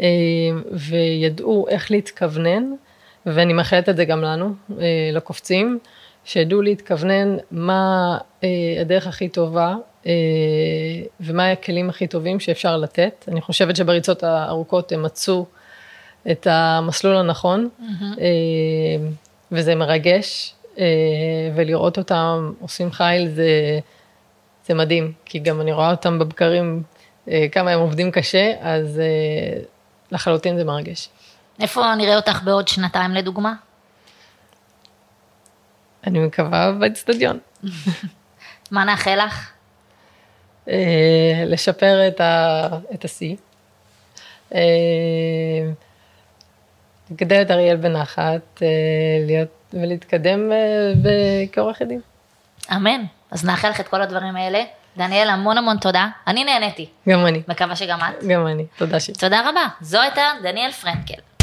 אה, 0.00 0.06
וידעו 0.72 1.66
איך 1.68 1.90
להתכוונן, 1.90 2.72
ואני 3.26 3.52
מאחלת 3.52 3.88
את 3.88 3.96
זה 3.96 4.04
גם 4.04 4.22
לנו, 4.22 4.54
אה, 4.80 5.10
לקופצים, 5.12 5.78
שידעו 6.26 6.62
להתכוונן 6.62 7.36
מה 7.50 8.18
אה, 8.44 8.48
הדרך 8.80 9.06
הכי 9.06 9.28
טובה, 9.28 9.74
ומה 11.20 11.50
הכלים 11.50 11.90
הכי 11.90 12.06
טובים 12.06 12.40
שאפשר 12.40 12.76
לתת. 12.76 13.24
אני 13.28 13.40
חושבת 13.40 13.76
שבריצות 13.76 14.22
הארוכות 14.22 14.92
הם 14.92 15.02
מצאו 15.02 15.46
את 16.30 16.46
המסלול 16.50 17.16
הנכון, 17.16 17.68
mm-hmm. 17.80 18.20
וזה 19.52 19.74
מרגש, 19.74 20.54
אה, 20.78 20.84
ולראות 21.54 21.98
אותם 21.98 22.52
עושים 22.60 22.92
חייל 22.92 23.28
זה, 23.28 23.78
זה 24.66 24.74
מדהים, 24.74 25.12
כי 25.24 25.38
גם 25.38 25.60
אני 25.60 25.72
רואה 25.72 25.90
אותם 25.90 26.18
בבקרים, 26.18 26.82
אה, 27.28 27.46
כמה 27.52 27.70
הם 27.70 27.80
עובדים 27.80 28.10
קשה, 28.10 28.52
אז 28.60 29.00
אה, 29.00 29.62
לחלוטין 30.12 30.56
זה 30.56 30.64
מרגש. 30.64 31.08
איפה 31.60 31.94
נראה 31.94 32.16
אותך 32.16 32.42
בעוד 32.42 32.68
שנתיים 32.68 33.10
לדוגמה? 33.10 33.54
אני 36.06 36.18
מקווה 36.18 36.72
באצטדיון. 36.72 37.38
מה 38.70 38.84
נאחל 38.84 39.18
לך? 39.26 39.50
לשפר 41.46 42.08
את 42.94 43.04
השיא. 43.04 43.36
לגדל 47.10 47.42
את 47.42 47.50
אריאל 47.50 47.76
בנחת, 47.76 48.62
להיות 49.26 49.48
ולהתקדם 49.72 50.52
אה, 50.52 51.44
כעורכת 51.52 51.86
דין. 51.86 52.00
אמן. 52.76 53.04
אז 53.30 53.44
נאחל 53.44 53.68
לך 53.68 53.80
את 53.80 53.88
כל 53.88 54.02
הדברים 54.02 54.36
האלה. 54.36 54.64
דניאל, 54.96 55.28
המון 55.28 55.58
המון 55.58 55.76
תודה. 55.76 56.08
אני 56.26 56.44
נהניתי. 56.44 56.88
גם 57.08 57.26
אני. 57.26 57.42
מקווה 57.48 57.76
שגם 57.76 57.98
את. 58.00 58.24
גם 58.24 58.46
אני. 58.46 58.66
תודה 58.76 59.00
ש... 59.00 59.10
תודה 59.10 59.50
רבה. 59.50 59.66
זו 59.80 60.00
הייתה 60.00 60.22
דניאל 60.42 60.72
פרנקל. 60.72 61.35